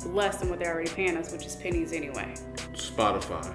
[0.05, 2.33] less than what they're already paying us, which is pennies anyway.
[2.73, 3.51] Spotify.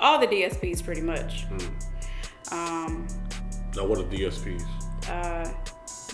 [0.00, 1.44] All the DSPs, pretty much.
[1.44, 2.54] Hmm.
[2.54, 3.08] Um,
[3.76, 4.62] Now, what are DSPs?
[5.08, 5.50] uh,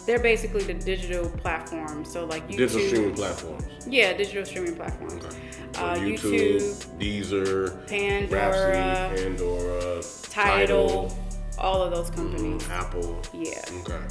[0.06, 2.04] they're basically the digital platform.
[2.04, 3.64] So like YouTube, Digital streaming platforms.
[3.86, 5.24] yeah, digital streaming platforms.
[5.24, 5.36] Okay.
[5.74, 11.18] So Uh, YouTube, YouTube, Deezer, Pandora, Rhapsody, Pandora, Tidal,
[11.60, 12.62] all of those companies.
[12.62, 13.20] mm, Apple.
[13.32, 13.62] Yeah.
[13.82, 14.04] Okay.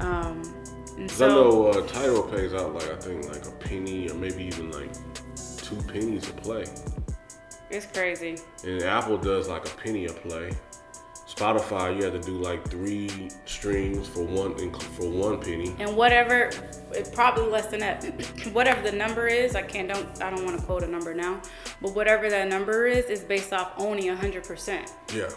[0.00, 0.42] Um,
[0.96, 4.14] 'Cause so I know uh, Tidal pays out like I think like a penny or
[4.14, 4.90] maybe even like
[5.58, 6.64] two pennies a play,
[7.70, 8.38] it's crazy.
[8.64, 10.52] and Apple does like a penny a play.
[11.28, 14.54] Spotify, you have to do like three streams for one
[14.96, 15.74] for one penny.
[15.78, 16.50] And whatever,
[16.92, 18.04] it probably less than that.
[18.54, 21.42] whatever the number is, I can't don't I don't want to quote a number now,
[21.82, 24.94] but whatever that number is is based off owning hundred percent.
[25.14, 25.28] Yeah.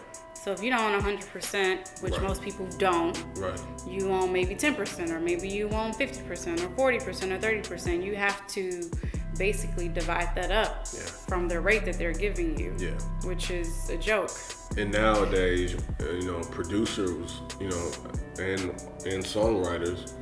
[0.49, 2.23] So if you don't own hundred percent, which Right.
[2.23, 3.59] most people don't, Right.
[3.87, 7.37] you own maybe ten percent, or maybe you own fifty percent, or forty percent, or
[7.37, 8.03] thirty percent.
[8.03, 8.89] You have to
[9.37, 11.01] basically divide that up Yeah.
[11.27, 12.97] from the rate that they're giving you, Yeah.
[13.29, 14.31] which is a joke.
[14.75, 17.91] And nowadays, uh, you know, producers, you know,
[18.39, 18.71] and
[19.05, 20.13] and songwriters.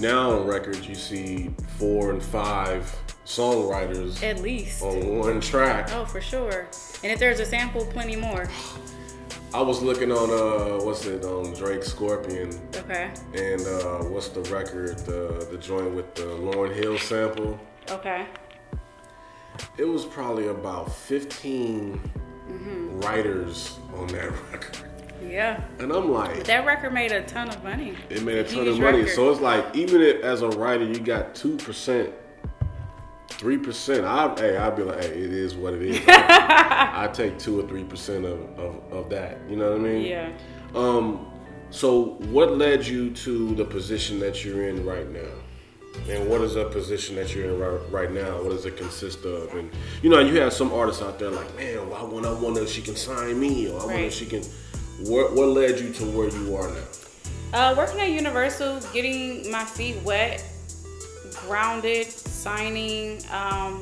[0.00, 2.92] Now on records, you see four and five
[3.24, 4.82] songwriters At least.
[4.82, 5.90] on one track.
[5.92, 6.66] Oh, for sure.
[7.04, 8.48] And if there's a sample, plenty more.
[9.54, 13.10] I was looking on uh, what's it on Drake Scorpion, Okay.
[13.34, 17.58] and uh, what's the record, the the joint with the Lauryn Hill sample.
[17.90, 18.26] Okay.
[19.76, 22.00] It was probably about 15
[22.50, 23.00] Mm-hmm.
[23.00, 24.76] writers on that record,
[25.24, 25.62] Yeah.
[25.78, 26.42] and I'm like.
[26.44, 27.94] That record made a ton of money.
[28.10, 28.98] It made a ton of money.
[28.98, 29.14] record.
[29.14, 32.10] So it's like even if, as a writer you got two percent,
[33.32, 34.04] three percent.
[34.04, 36.00] I hey, I'd be like, hey, it is what it is.
[36.08, 39.38] I, I take two or three percent of, of, of that.
[39.48, 40.02] You know what I mean?
[40.06, 40.32] Yeah.
[40.74, 41.26] Um.
[41.70, 45.30] So what led you to the position that you're in right now?
[46.08, 48.40] And what is the position that you're in right, right now?
[48.42, 49.52] What does it consist of?
[49.54, 49.70] And
[50.02, 52.62] you know, you have some artists out there like, man, well, I want, I wonder
[52.62, 54.04] if she can sign me, or I wonder Right.
[54.06, 54.42] if she can.
[55.04, 56.84] What what led you to where you are now?
[57.52, 60.42] Uh, working at Universal, getting my feet wet,
[61.46, 63.18] grounded, signing.
[63.30, 63.80] Um,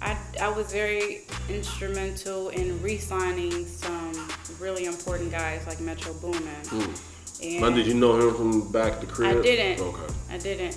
[0.00, 4.12] I, I was very instrumental in re-signing some
[4.58, 6.90] really important guys like Metro Boomin.
[7.42, 9.38] And Now, did you know him from back the crib?
[9.38, 9.80] I didn't.
[9.84, 10.12] Okay.
[10.30, 10.76] I didn't.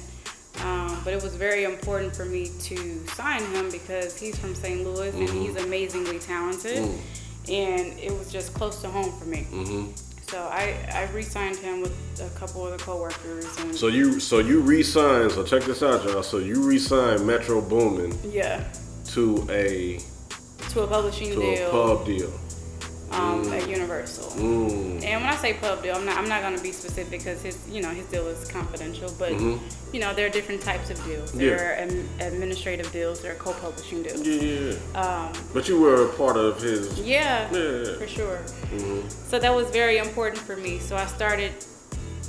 [0.63, 4.83] Um, but it was very important for me to sign him because he's from St.
[4.83, 5.41] Louis and Mm-hmm.
[5.41, 6.77] he's amazingly talented.
[6.83, 6.99] Mm.
[7.49, 9.45] And it was just close to home for me.
[9.51, 9.91] Mm-hmm.
[10.27, 14.59] So I, I re-signed him with a couple other coworkers and So you so you
[14.59, 15.31] re-signed.
[15.31, 16.23] So check this out, y'all.
[16.23, 18.63] So you re-signed Metro Boomin yeah,
[19.13, 19.99] to a
[20.69, 21.67] to a publishing to deal.
[21.67, 22.31] a pub deal.
[23.11, 24.31] Um, at Universal.
[24.41, 25.03] Mm.
[25.03, 27.57] And when I say pub deal, I'm not I'm not gonna be specific because his
[27.69, 29.13] you know his deal is confidential.
[29.19, 31.31] But you know there are different types of deals.
[31.31, 31.89] There Mm-hmm.
[31.89, 32.25] Yeah.
[32.25, 33.21] are am- administrative deals.
[33.21, 34.21] There are co-publishing deals.
[34.27, 34.73] Yeah, yeah.
[34.93, 35.33] yeah.
[35.53, 36.99] but you were a part of his.
[36.99, 37.97] Yeah, Yeah.
[37.97, 38.41] for sure.
[39.29, 40.79] So that was very important for me.
[40.79, 41.53] So I started,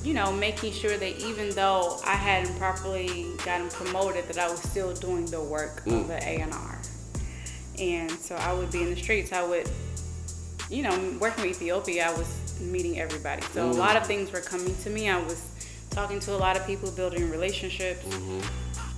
[0.05, 4.61] you know, making sure that even though I hadn't properly gotten promoted, that I was
[4.61, 6.79] still doing the work of the A and R.
[7.79, 9.33] And so I would be in the streets.
[9.33, 9.69] I would,
[10.69, 13.43] you know, working with Ethiopia, I was meeting everybody.
[13.53, 15.09] So a lot of things were coming to me.
[15.09, 15.43] I was
[15.91, 18.05] talking to a lot of people, building relationships.
[18.05, 18.41] Mm-hmm.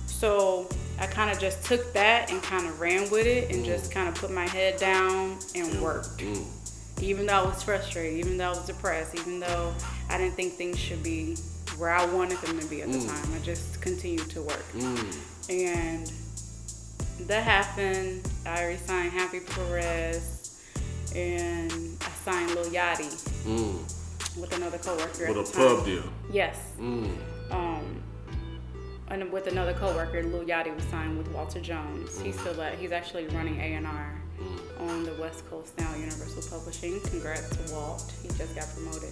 [0.07, 0.67] So
[0.99, 3.65] I kind of just took that and kind of ran with it and mm.
[3.65, 5.81] just kind of put my head down and mm.
[5.81, 6.17] worked.
[6.17, 6.45] Mm.
[7.01, 9.73] Even though I was frustrated, even though I was depressed, even though
[10.09, 11.37] I didn't think things should be
[11.77, 14.65] where I wanted them to be at the time, I just continued to work.
[15.49, 16.11] And
[17.21, 18.29] that happened.
[18.45, 20.38] I resigned Happy Perez
[21.15, 23.09] and I signed Lil Yachty
[23.45, 24.39] Mm.
[24.39, 25.25] with another coworker.
[25.27, 26.03] at With a pub deal.
[26.31, 26.57] Yes.
[26.79, 27.17] Mm.
[27.51, 28.03] Um,
[29.09, 32.19] and with another coworker, Lil Yachty was signed with Walter Jones.
[32.21, 34.13] He's still at, he's actually running A and R
[34.79, 36.99] on the West Coast now, Universal Publishing.
[37.01, 38.11] Congrats to Walt.
[38.21, 39.11] He just got promoted.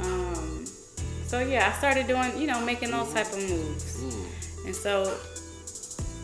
[0.00, 0.64] Um,
[1.26, 4.00] so yeah, I started doing, you know, making those type of moves,
[4.64, 5.12] and so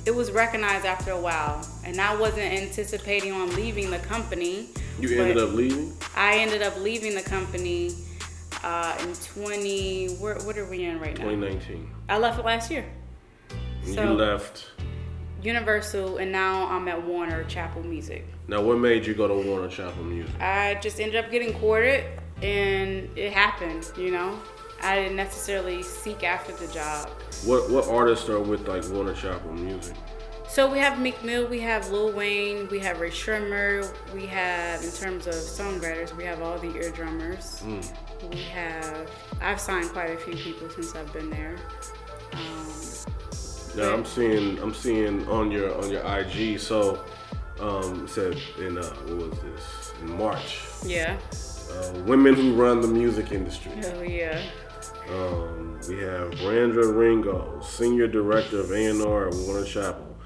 [0.05, 1.67] it was recognized after a while.
[1.85, 4.69] And I wasn't anticipating on leaving the company.
[4.99, 5.93] You ended up leaving?
[6.17, 7.93] I ended up leaving the company
[8.63, 10.15] uh, in 20.
[10.17, 11.25] Where, what are we in right now?
[11.25, 11.91] 2019.
[12.09, 12.85] I left it last year.
[13.85, 14.71] So- you left.
[15.43, 18.25] Universal, and now I'm at Warner Chappell Music.
[18.47, 20.33] Now, what made you go to Warner Chappell Music?
[20.41, 22.05] I just ended up getting courted,
[22.41, 23.91] and it happened.
[23.97, 24.39] You know,
[24.83, 27.11] I didn't necessarily seek after the job.
[27.45, 29.97] What what artists are with like Warner Chappell Music?
[30.49, 34.85] So we have Meek Mill, we have Lil Wayne, we have Rae Sremmurd, we have,
[34.85, 37.63] in terms of songwriters, we have all the eardrummers.
[38.31, 41.57] We have, I've signed quite a few people since I've been there.
[42.35, 42.67] Um,
[43.77, 46.61] Now I'm seeing I'm seeing on your on your IG.
[46.61, 47.03] So
[47.59, 50.61] um, it said in uh, what was this in March?
[50.85, 51.17] yeah,
[51.73, 53.73] Uh, women who run the music industry.
[53.95, 54.43] oh yeah.
[55.09, 60.17] Um, we have Brandra Ringo, senior director of A&R at Warner Chappell.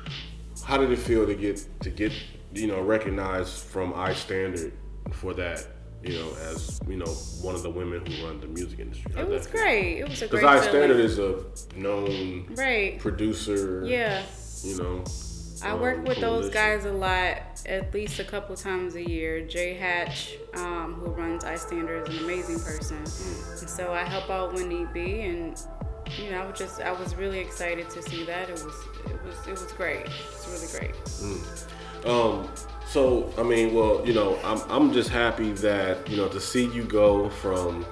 [0.65, 2.13] How did it feel to get to get
[2.53, 4.73] you know recognized from iStandard
[5.13, 5.67] for that?
[6.03, 7.07] You know, as you know,
[7.43, 9.13] one of the women who run the music industry.
[9.17, 9.99] It was great.
[9.99, 11.01] It was a Because great iStandard feeling.
[11.01, 11.45] is a
[11.77, 12.99] known Right.
[13.01, 13.83] producer.
[13.85, 14.23] Yeah.
[14.63, 15.05] You know.
[15.63, 19.47] I work with those guys a lot, at least a couple times a year.
[19.47, 23.07] Jay Hatch, um, who runs iStandard, is an amazing person, and
[23.69, 25.23] so I help out when need be.
[25.23, 25.61] And
[26.19, 28.49] you know, I was just I was really excited to see that.
[28.49, 28.75] It was
[29.07, 30.07] it was it was great.
[30.07, 32.07] It's really great.
[32.07, 32.49] Um,
[32.87, 36.67] so I mean, well, you know, I'm I'm just happy that you know to see
[36.73, 37.87] you go from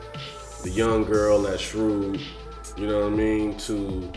[0.63, 2.21] the young girl at Shrewd,
[2.77, 4.11] you know what I mean, to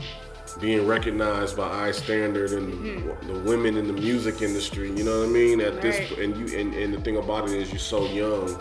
[0.59, 4.91] being recognized by iStandard and the women in the music industry.
[4.91, 5.61] You know what I mean?
[5.61, 8.59] At this and you and, and the thing about it is you're so young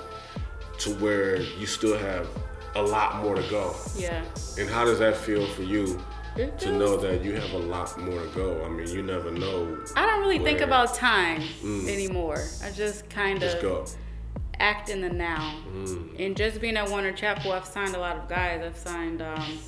[0.78, 2.28] to where you still have
[2.74, 3.74] a lot more to go.
[3.96, 4.22] Yeah.
[4.58, 5.98] And how does that feel for you?
[6.36, 8.62] It To feels- know that you have a lot more to go.
[8.62, 9.78] I mean, you never know.
[9.96, 12.44] I don't really think about time anymore.
[12.62, 13.84] I just kind Just of go.
[14.60, 15.54] act in the now.
[15.74, 16.20] Mm.
[16.26, 18.60] And just being at Warner Chappell, I've signed a lot of guys.
[18.62, 19.22] I've signed.
[19.22, 19.58] Um,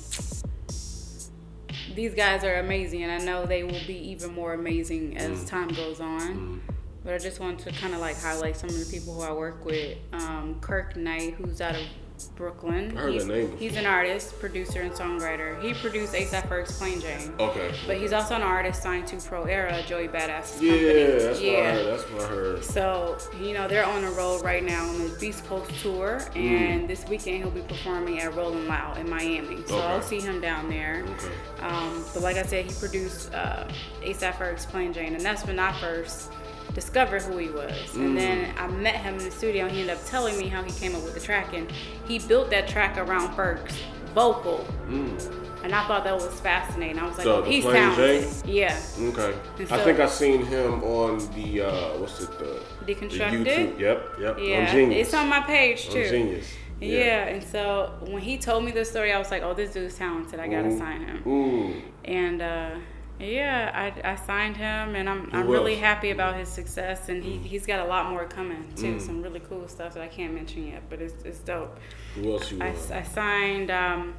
[1.95, 5.17] these guys are amazing, and I know they will be even more amazing Mm.
[5.19, 6.61] as time goes on.
[7.03, 9.31] But I just want to kind of like highlight some of the people who I
[9.31, 9.97] work with.
[10.13, 11.81] Um, Kirk Knight, who's out of
[12.27, 12.95] Brooklyn.
[12.97, 15.61] I heard he's, that name he's an artist, producer, and songwriter.
[15.61, 17.33] He produced ASAP Ferg's Plain Jane.
[17.39, 17.73] Okay.
[17.87, 20.61] But he's also an artist signed to Pro Era, Joey Badass.
[20.61, 21.03] Yeah, company.
[21.23, 21.85] that's what I heard.
[21.87, 22.63] That's what I heard.
[22.63, 26.87] So, you know, they're on a roll right now on the Beast Coast tour, and
[26.87, 29.57] this weekend he'll be performing at Rolling Loud in Miami.
[29.67, 29.87] So Okay.
[29.87, 31.03] I'll see him down there.
[31.07, 31.63] Okay.
[31.65, 33.65] Um, but like I said, he produced uh,
[34.01, 36.31] ASAP Ferg's Plain Jane, and that's when I first
[36.73, 37.71] discovered who he was.
[37.93, 38.05] Mm.
[38.05, 40.61] And then I met him in the studio, and he ended up telling me how
[40.63, 41.69] he came up with the track, and
[42.07, 43.73] he built that track around Ferg's
[44.13, 44.65] vocal.
[45.61, 46.99] And I thought that was fascinating.
[46.99, 47.31] I was like, Mm.
[47.31, 48.45] So, oh, the he's talented.
[48.49, 48.79] Yeah.
[48.97, 49.33] Okay.
[49.59, 53.45] And I think I seen him on the uh what's it the the Deconstructed?
[53.45, 53.79] YouTube.
[53.79, 54.37] Yep, yep.
[54.39, 55.07] Yeah, On Genius.
[55.07, 56.09] it's on my page On too.
[56.09, 56.47] Genius.
[56.79, 57.25] Yeah.
[57.25, 60.39] and so when he told me the story, I was like, "Oh, this dude's talented.
[60.39, 60.77] I gotta Mhm.
[60.79, 61.73] sign him." Ooh.
[62.05, 62.69] And uh,
[63.19, 63.71] yeah,
[64.03, 67.09] I, I signed him, and I'm I'm really happy about his success.
[67.09, 68.95] And he he's got a lot more coming too.
[68.95, 69.01] Mm.
[69.01, 71.77] Some really cool stuff that I can't mention yet, but it's it's dope.
[72.15, 72.73] Who else you I.
[72.93, 74.15] I signed um,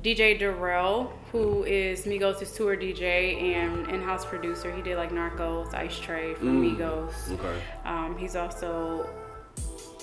[0.00, 4.74] DJ Durel, who is Migos' tour DJ and in-house producer.
[4.74, 6.76] He did like Narcos, Ice Tray for Mm.
[6.76, 7.32] Migos.
[7.32, 7.60] Okay.
[7.84, 9.08] Um, he's also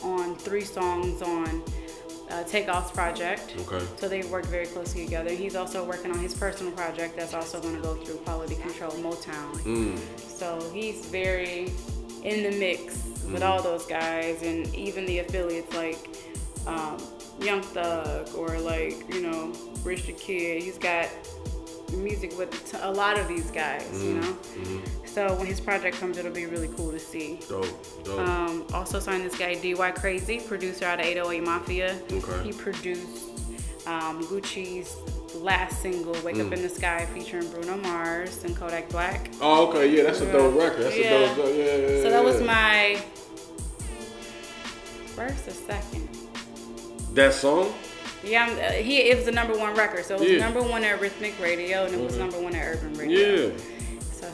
[0.04, 1.64] on three songs on
[2.32, 3.56] uh, Takeoff's project.
[3.60, 3.86] Okay.
[3.98, 5.32] So they work very closely together.
[5.32, 8.92] He's also working on his personal project that's also going to go through Quality Control
[8.92, 9.54] Motown.
[9.64, 9.98] Mm.
[10.18, 11.74] So he's very
[12.24, 15.98] in the mix with all those guys and even the affiliates like
[16.68, 16.98] um,
[17.40, 19.54] Young Thug or like, you know,
[19.84, 20.64] Rich the Kid.
[20.64, 21.10] He's got
[21.94, 24.38] music with a lot of these guys, you know?
[25.14, 27.38] So when his project comes, it'll be really cool to see.
[27.50, 27.66] Dope.
[28.06, 28.20] Dope.
[28.28, 31.98] Um, also signed this guy DY Krazy, producer out of 808 Mafia.
[32.12, 32.44] Okay.
[32.44, 33.26] He produced
[33.88, 34.96] um, Gucci's
[35.36, 36.48] last single, "Wake Mm.
[36.48, 39.30] Up in the Sky," featuring Bruno Mars and Kodak Black.
[39.42, 39.90] oh, okay.
[39.90, 40.84] Yeah, that's a dope record.
[40.86, 41.12] That's Yeah.
[41.32, 41.46] a dope.
[41.48, 42.04] Yeah, yeah, yeah.
[42.04, 43.02] So that was my
[45.16, 46.08] first or second.
[47.14, 47.74] that song.
[48.24, 50.06] Yeah, uh, he it was the number one record.
[50.06, 52.20] So it was number one at Rhythmic Radio and it was Mhm.
[52.20, 53.48] number one at Urban Radio.
[53.48, 53.52] Yeah.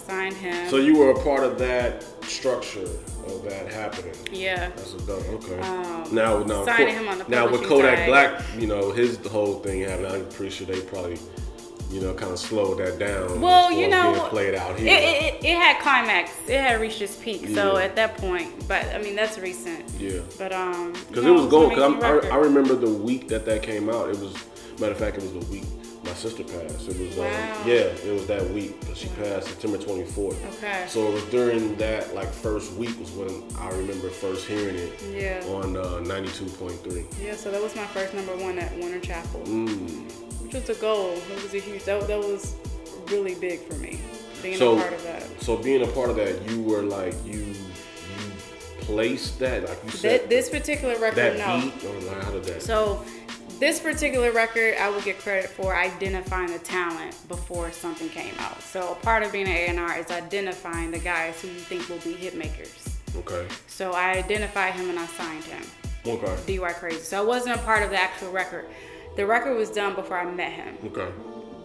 [0.08, 0.70] So him.
[0.70, 2.82] So you were a part of that structure
[3.28, 4.14] of that happening.
[4.32, 4.70] yeah.
[4.70, 5.28] That's a dope.
[5.30, 5.60] Okay.
[5.60, 8.08] Um, now, now, signing him on the now with Kodak side.
[8.08, 10.08] Black, you know, his whole thing happened.
[10.08, 11.20] I'm pretty sure they probably,
[11.92, 13.42] you know, kind of slowed that down.
[13.42, 14.98] Well, you know, played out It, here.
[14.98, 16.32] it, it, it had climax.
[16.48, 17.48] It had reached its peak.
[17.50, 19.90] So at that point, but I mean that's recent.
[20.00, 20.22] yeah.
[20.38, 21.70] But um, Because it was going.
[21.70, 22.30] Because I.
[22.30, 24.10] I remember the week that that came out.
[24.10, 24.34] It was
[24.80, 25.66] matter of fact, it was the week
[26.08, 26.88] my sister passed.
[26.88, 27.26] It was Wow.
[27.26, 28.76] um, yeah, it was that week.
[28.96, 30.38] She passed September 24th.
[30.58, 30.86] Okay.
[30.88, 34.94] So it was during that like first week was when I remember first hearing it
[35.14, 35.44] Yeah.
[35.54, 37.06] on uh, 92.3.
[37.24, 40.10] Yeah, so that was my first number one at Warner Chappell, Mm.
[40.42, 41.12] which was a goal.
[41.36, 41.84] It was a huge.
[41.84, 42.56] That, that was
[43.12, 44.00] really big for me,
[44.42, 45.24] being So- a part of that.
[45.42, 48.32] So being a part of that, you were like you you
[48.82, 51.62] placed that like you said That, this particular record, that no.
[51.62, 52.62] beat or like how did that?
[52.64, 53.04] So
[53.60, 58.62] this particular record, I will get credit for identifying the talent before something came out.
[58.62, 61.98] So a part of being an A&R is identifying the guys who you think will
[62.00, 62.98] be hit makers.
[63.16, 63.48] okay.
[63.68, 65.64] So I identified him and I signed him.
[66.06, 66.58] Okay.
[66.58, 67.00] DY Krazy.
[67.00, 68.66] So I wasn't a part of the actual record.
[69.16, 70.78] The record was done before I met him.
[70.86, 71.08] Okay.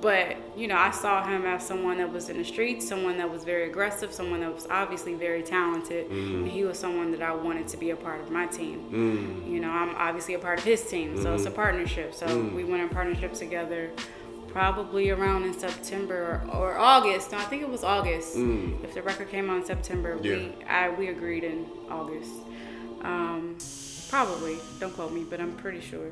[0.02, 3.30] But, you know, I saw him as someone that was in the streets, someone that
[3.30, 6.10] was very aggressive, someone that was obviously very talented.
[6.10, 6.34] Mm-hmm.
[6.38, 8.90] And he was someone that I wanted to be a part of my team.
[8.90, 9.48] Mm.
[9.48, 11.54] You know, I'm obviously a part of his team, so it's a mm-hmm.
[11.54, 12.14] partnership.
[12.14, 12.52] So mm.
[12.52, 13.92] we went in partnership together
[14.48, 17.30] probably around in September or, or August.
[17.30, 18.36] No, I think it was August.
[18.36, 18.82] Mm.
[18.82, 22.32] If the record came out in September, we I we agreed in August.
[23.02, 23.56] Um,
[24.10, 24.58] probably.
[24.80, 26.10] Don't quote me, but I'm pretty sure.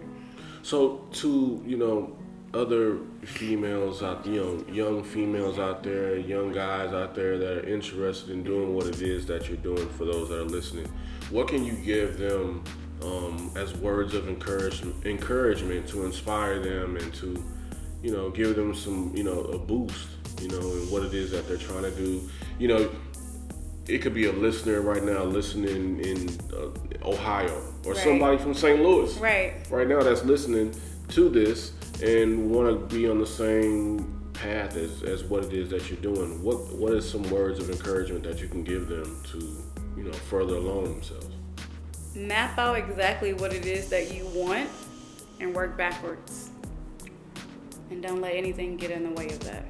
[0.62, 2.16] So to you know
[2.53, 7.69] other females out, you know, young females out there, young guys out there that are
[7.69, 9.89] interested in doing what it is that you're doing.
[9.91, 10.87] For those that are listening,
[11.31, 12.65] what can you give them
[13.03, 17.43] um, as words of encouragement, encouragement to inspire them and to,
[18.03, 20.09] you know, give them some, you know, a boost,
[20.41, 22.29] you know, in what it is that they're trying to do.
[22.59, 22.91] You know,
[23.87, 28.03] it could be a listener right now listening in uh, Ohio or Right.
[28.03, 28.83] somebody from St.
[28.83, 29.55] Louis Right.
[29.71, 30.75] right now that's listening
[31.09, 31.73] to this
[32.03, 36.01] and want to be on the same path as, as what it is that you're
[36.01, 39.39] doing, what what is some words of encouragement that you can give them to
[39.97, 41.27] you know further along themselves?
[42.17, 44.69] map out exactly what it is that you want
[45.39, 46.51] and work backwards.
[47.89, 49.65] And don't let anything get in the way of that.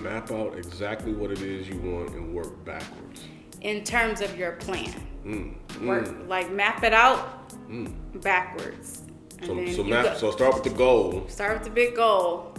[0.00, 3.24] Map out exactly what it is you want and work backwards.
[3.60, 4.90] In terms of your plan,
[5.24, 5.86] Mm.
[5.86, 6.28] work Mm.
[6.28, 7.92] like map it out Mm.
[8.22, 9.02] backwards.
[9.44, 10.04] So, so map.
[10.04, 11.24] go- So start with the goal.
[11.28, 12.54] start with the big goal,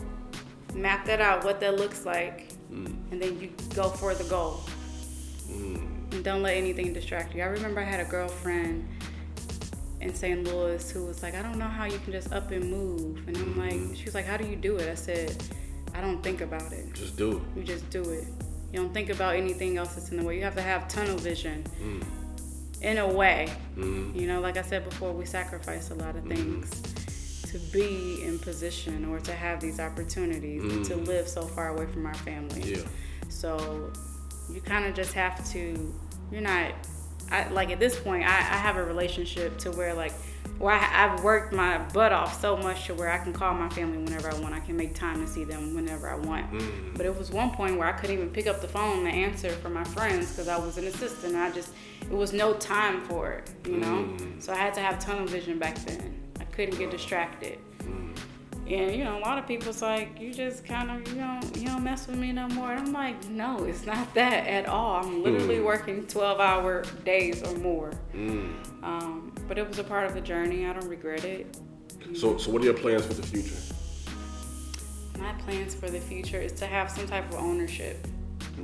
[0.73, 2.95] map that out, what that looks like, Mm.
[3.11, 4.61] and then you go for the goal.
[5.49, 6.13] Mm.
[6.13, 7.41] And don't let anything distract you.
[7.41, 8.87] I remember I had a girlfriend
[10.01, 10.43] in St.
[10.43, 13.27] Louis who was like, I don't know how you can just up and move.
[13.27, 14.89] And I'm like, she was like, How do you do it?
[14.89, 15.35] I said,
[15.95, 16.93] I don't think about it.
[16.93, 17.57] Just do it.
[17.57, 18.25] You just do it.
[18.71, 20.37] You don't think about anything else that's in the way.
[20.37, 22.03] You have to have tunnel vision Mm.
[22.81, 23.49] In a way.
[23.75, 24.15] Mm.
[24.15, 26.69] You know, like I said before, we sacrifice a lot of things
[27.51, 31.85] to be in position or to have these opportunities and to live so far away
[31.85, 32.73] from our family.
[32.73, 32.81] Yeah.
[33.29, 33.91] So
[34.51, 35.93] you kind of just have to,
[36.31, 36.73] you're not,
[37.31, 40.13] I, like at this point, I, I have a relationship to where like,
[40.59, 43.69] where I, I've worked my butt off so much to where I can call my
[43.69, 44.53] family whenever I want.
[44.53, 46.51] I can make time to see them whenever I want.
[46.51, 46.97] Mm.
[46.97, 49.49] But it was one point where I couldn't even pick up the phone and answer
[49.49, 51.35] for my friends because I was an assistant.
[51.35, 54.03] I just, it was no time for it, you know?
[54.03, 54.41] Mm.
[54.41, 56.19] So I had to have tunnel vision back then.
[56.39, 57.59] I couldn't get distracted.
[58.67, 61.67] And you know, a lot of people's like, you just kind of, you don't, you
[61.67, 62.71] don't mess with me no more.
[62.71, 65.03] And I'm like, no, it's not that at all.
[65.03, 67.91] I'm literally working 12 hour days or more.
[68.13, 68.83] Mm.
[68.83, 70.65] Um, but it was a part of the journey.
[70.65, 71.57] I don't regret it.
[72.13, 73.55] So so what are your plans for the future?
[75.19, 78.05] My plans for the future is to have some type of ownership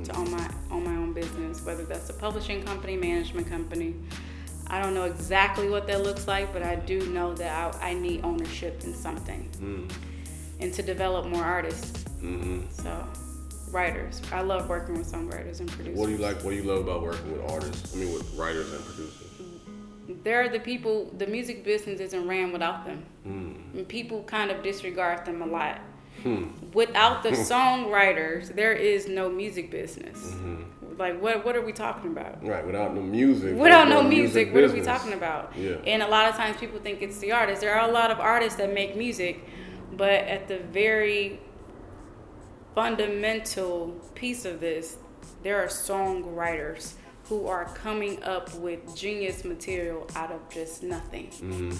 [0.02, 3.94] to own my own my own business, whether that's a publishing company, management company.
[4.68, 7.94] I don't know exactly what that looks like, but I do know that I, I
[7.94, 9.90] need ownership in something, Mm.
[10.60, 12.04] and to develop more artists.
[12.20, 13.06] hmm So,
[13.70, 14.22] writers.
[14.32, 15.98] I love working with songwriters and producers.
[15.98, 16.36] What do you like?
[16.42, 17.94] What do you love about working with artists?
[17.94, 19.30] I mean, with writers and producers.
[20.22, 21.10] They're the people.
[21.18, 23.04] The music business isn't ran without them.
[23.26, 23.74] Mm.
[23.78, 25.80] And people kind of disregard them a lot.
[26.22, 26.44] Hmm.
[26.72, 30.18] Without the songwriters, there is no music business.
[30.18, 30.62] Mm-hmm.
[30.98, 31.44] Like what?
[31.44, 32.44] What are we talking about?
[32.46, 32.64] Right.
[32.64, 33.56] Without no music.
[33.56, 35.52] Without no music, what are we talking about?
[35.56, 35.76] Yeah.
[35.86, 37.60] And a lot of times people think it's the artist.
[37.60, 39.44] There are a lot of artists that make music,
[39.96, 41.40] but at the very
[42.74, 44.96] fundamental piece of this,
[45.42, 46.94] there are songwriters
[47.28, 51.28] who are coming up with genius material out of just nothing.
[51.28, 51.72] Mm-hmm.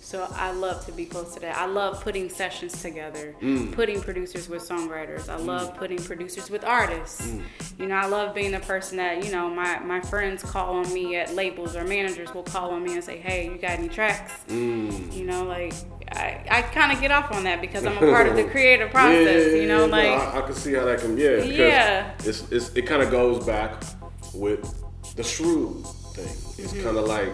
[0.00, 1.56] So I love to be close to that.
[1.56, 3.34] I love putting sessions together,
[3.72, 5.28] putting producers with songwriters.
[5.28, 7.32] I love putting producers with artists.
[7.78, 10.92] You know, I love being the person that, you know, my, my friends call on
[10.92, 13.88] me at labels or managers will call on me and say, hey, you got any
[13.88, 14.32] tracks?
[14.48, 15.12] Mm.
[15.14, 15.72] You know, like
[16.12, 18.90] I, I kind of get off on that because I'm a part of the creative
[18.90, 21.16] process, Yeah, you know, no, like I, I can see how that can.
[21.16, 21.36] Yeah.
[21.42, 22.10] Yeah.
[22.24, 23.82] It's, it's it kind of goes back
[24.34, 24.60] with
[25.16, 26.24] the shrewd thing.
[26.64, 26.84] It's Mm-hmm.
[26.84, 27.32] kind of like,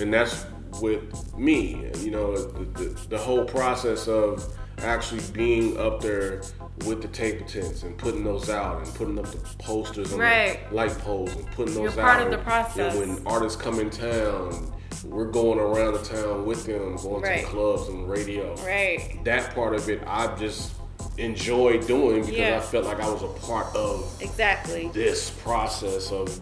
[0.00, 0.44] and that's
[0.80, 1.90] with me.
[2.00, 4.46] You know, the, the, the whole process of
[4.78, 6.42] actually being up there
[6.86, 10.68] with the tape tents and putting those out and putting up the posters and Right.
[10.68, 12.24] the light poles and putting those You're those part out.
[12.26, 12.94] of the process.
[12.94, 14.72] Know, when artists come in town,
[15.04, 19.18] we're going around the town with them, going to the clubs and radio right.
[19.24, 20.74] that part of it I just
[21.18, 22.56] enjoyed doing because Yeah.
[22.58, 24.88] I felt like I was a part of Exactly.
[24.92, 26.38] this process of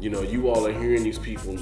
[0.00, 1.56] you know you all are hearing these people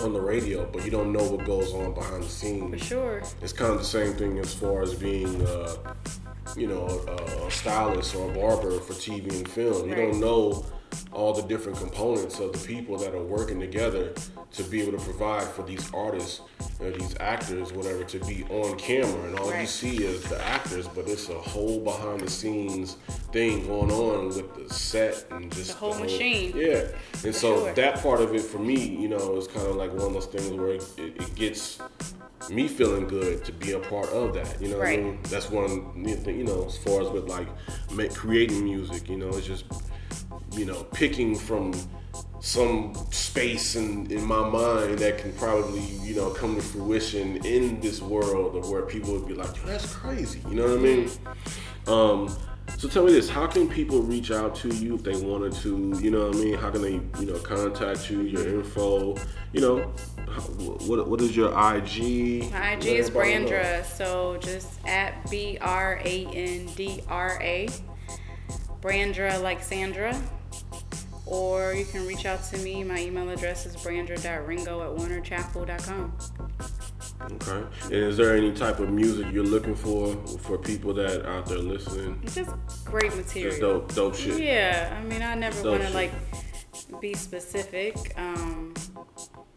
[0.00, 2.80] on the radio but you don't know what goes on behind the scenes.
[2.80, 3.22] For sure.
[3.42, 5.94] it's kind of the same thing as far as being uh,
[6.56, 10.10] you know a, a stylist or a barber for TV and film you Right.
[10.10, 10.64] don't know
[11.12, 14.12] all the different components of the people that are working together
[14.52, 16.40] to be able to provide for these artists
[16.80, 20.88] or these actors whatever to be on camera and all you see is the actors
[20.88, 22.96] but it's a whole behind the scenes
[23.32, 26.52] thing going on with the set and just The whole machine.
[26.56, 26.86] yeah
[27.24, 27.74] and so sure.
[27.74, 30.26] that part of it for me you know is kind of like one of those
[30.26, 31.78] things where it, it gets
[32.50, 34.60] me feeling good to be a part of that.
[34.60, 35.18] You know what I mean?
[35.24, 37.46] That's one you know, as far as with like
[38.14, 39.64] creating music, you know, it's just,
[40.52, 41.72] you know, picking from
[42.40, 47.80] some space in, in my mind that can probably, you know, come to fruition in
[47.80, 50.40] this world of where people would be like, Yo, that's crazy.
[50.48, 51.10] You know what I mean?
[51.86, 52.36] Um,
[52.78, 55.98] so tell me this: How can people reach out to you if they wanted to?
[56.00, 56.54] You know what I mean?
[56.54, 58.22] How can they, you know, contact you?
[58.22, 59.16] Your info,
[59.52, 59.92] you know,
[60.28, 62.50] how, what what is your IG?
[62.50, 63.10] My IG is.
[63.10, 67.68] Brandra, so just at B R A N D R A.
[68.80, 70.20] Brandra like Sandra.
[71.32, 72.84] Or you can reach out to me.
[72.84, 76.18] My email address is brandra.ringo at warnerchappell.com.
[77.22, 77.64] Okay.
[77.84, 81.58] And is there any type of music you're looking for for people that out there
[81.58, 82.20] listening?
[82.34, 82.50] Just
[82.84, 83.50] great material.
[83.50, 84.42] Just dope, dope shit.
[84.42, 86.12] Yeah, I mean, I never want to like
[87.00, 88.74] be specific um,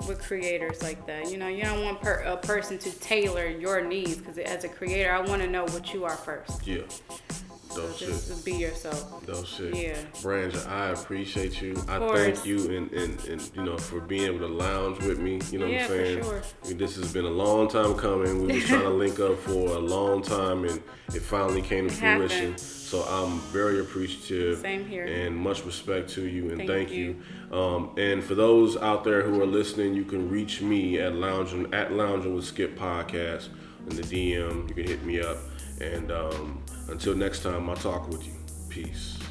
[0.08, 1.30] with creators like that.
[1.30, 4.70] You know, you don't want per- a person to tailor your needs because as a
[4.70, 6.66] creator, I want to know what you are first.
[6.66, 6.84] Yeah.
[7.76, 8.08] So Dope shit.
[8.08, 9.26] just be yourself.
[9.26, 9.76] Dope shit.
[9.76, 9.98] Yeah.
[10.22, 11.76] Brandra, I appreciate you.
[11.90, 15.42] I thank you and, and, and you know for being able to lounge with me.
[15.52, 16.24] You know Yeah, what I'm for saying?
[16.24, 16.42] sure.
[16.64, 18.48] I mean, this has been a long time coming.
[18.48, 20.82] We was trying to link up for a long time and
[21.14, 22.30] it finally came to It happened.
[22.32, 22.58] fruition.
[22.58, 24.60] So I'm very appreciative.
[24.60, 25.04] Same here.
[25.06, 27.18] And much respect to you and thank, Thank you.
[27.52, 27.58] you.
[27.58, 31.74] Um, and for those out there who are listening, you can reach me at lounging
[31.74, 33.50] at lounging with Skip podcast
[33.90, 34.70] in the DM.
[34.70, 35.38] You can hit me up.
[35.82, 38.34] And um, until next time, I'll talk with you.
[38.70, 39.25] Peace.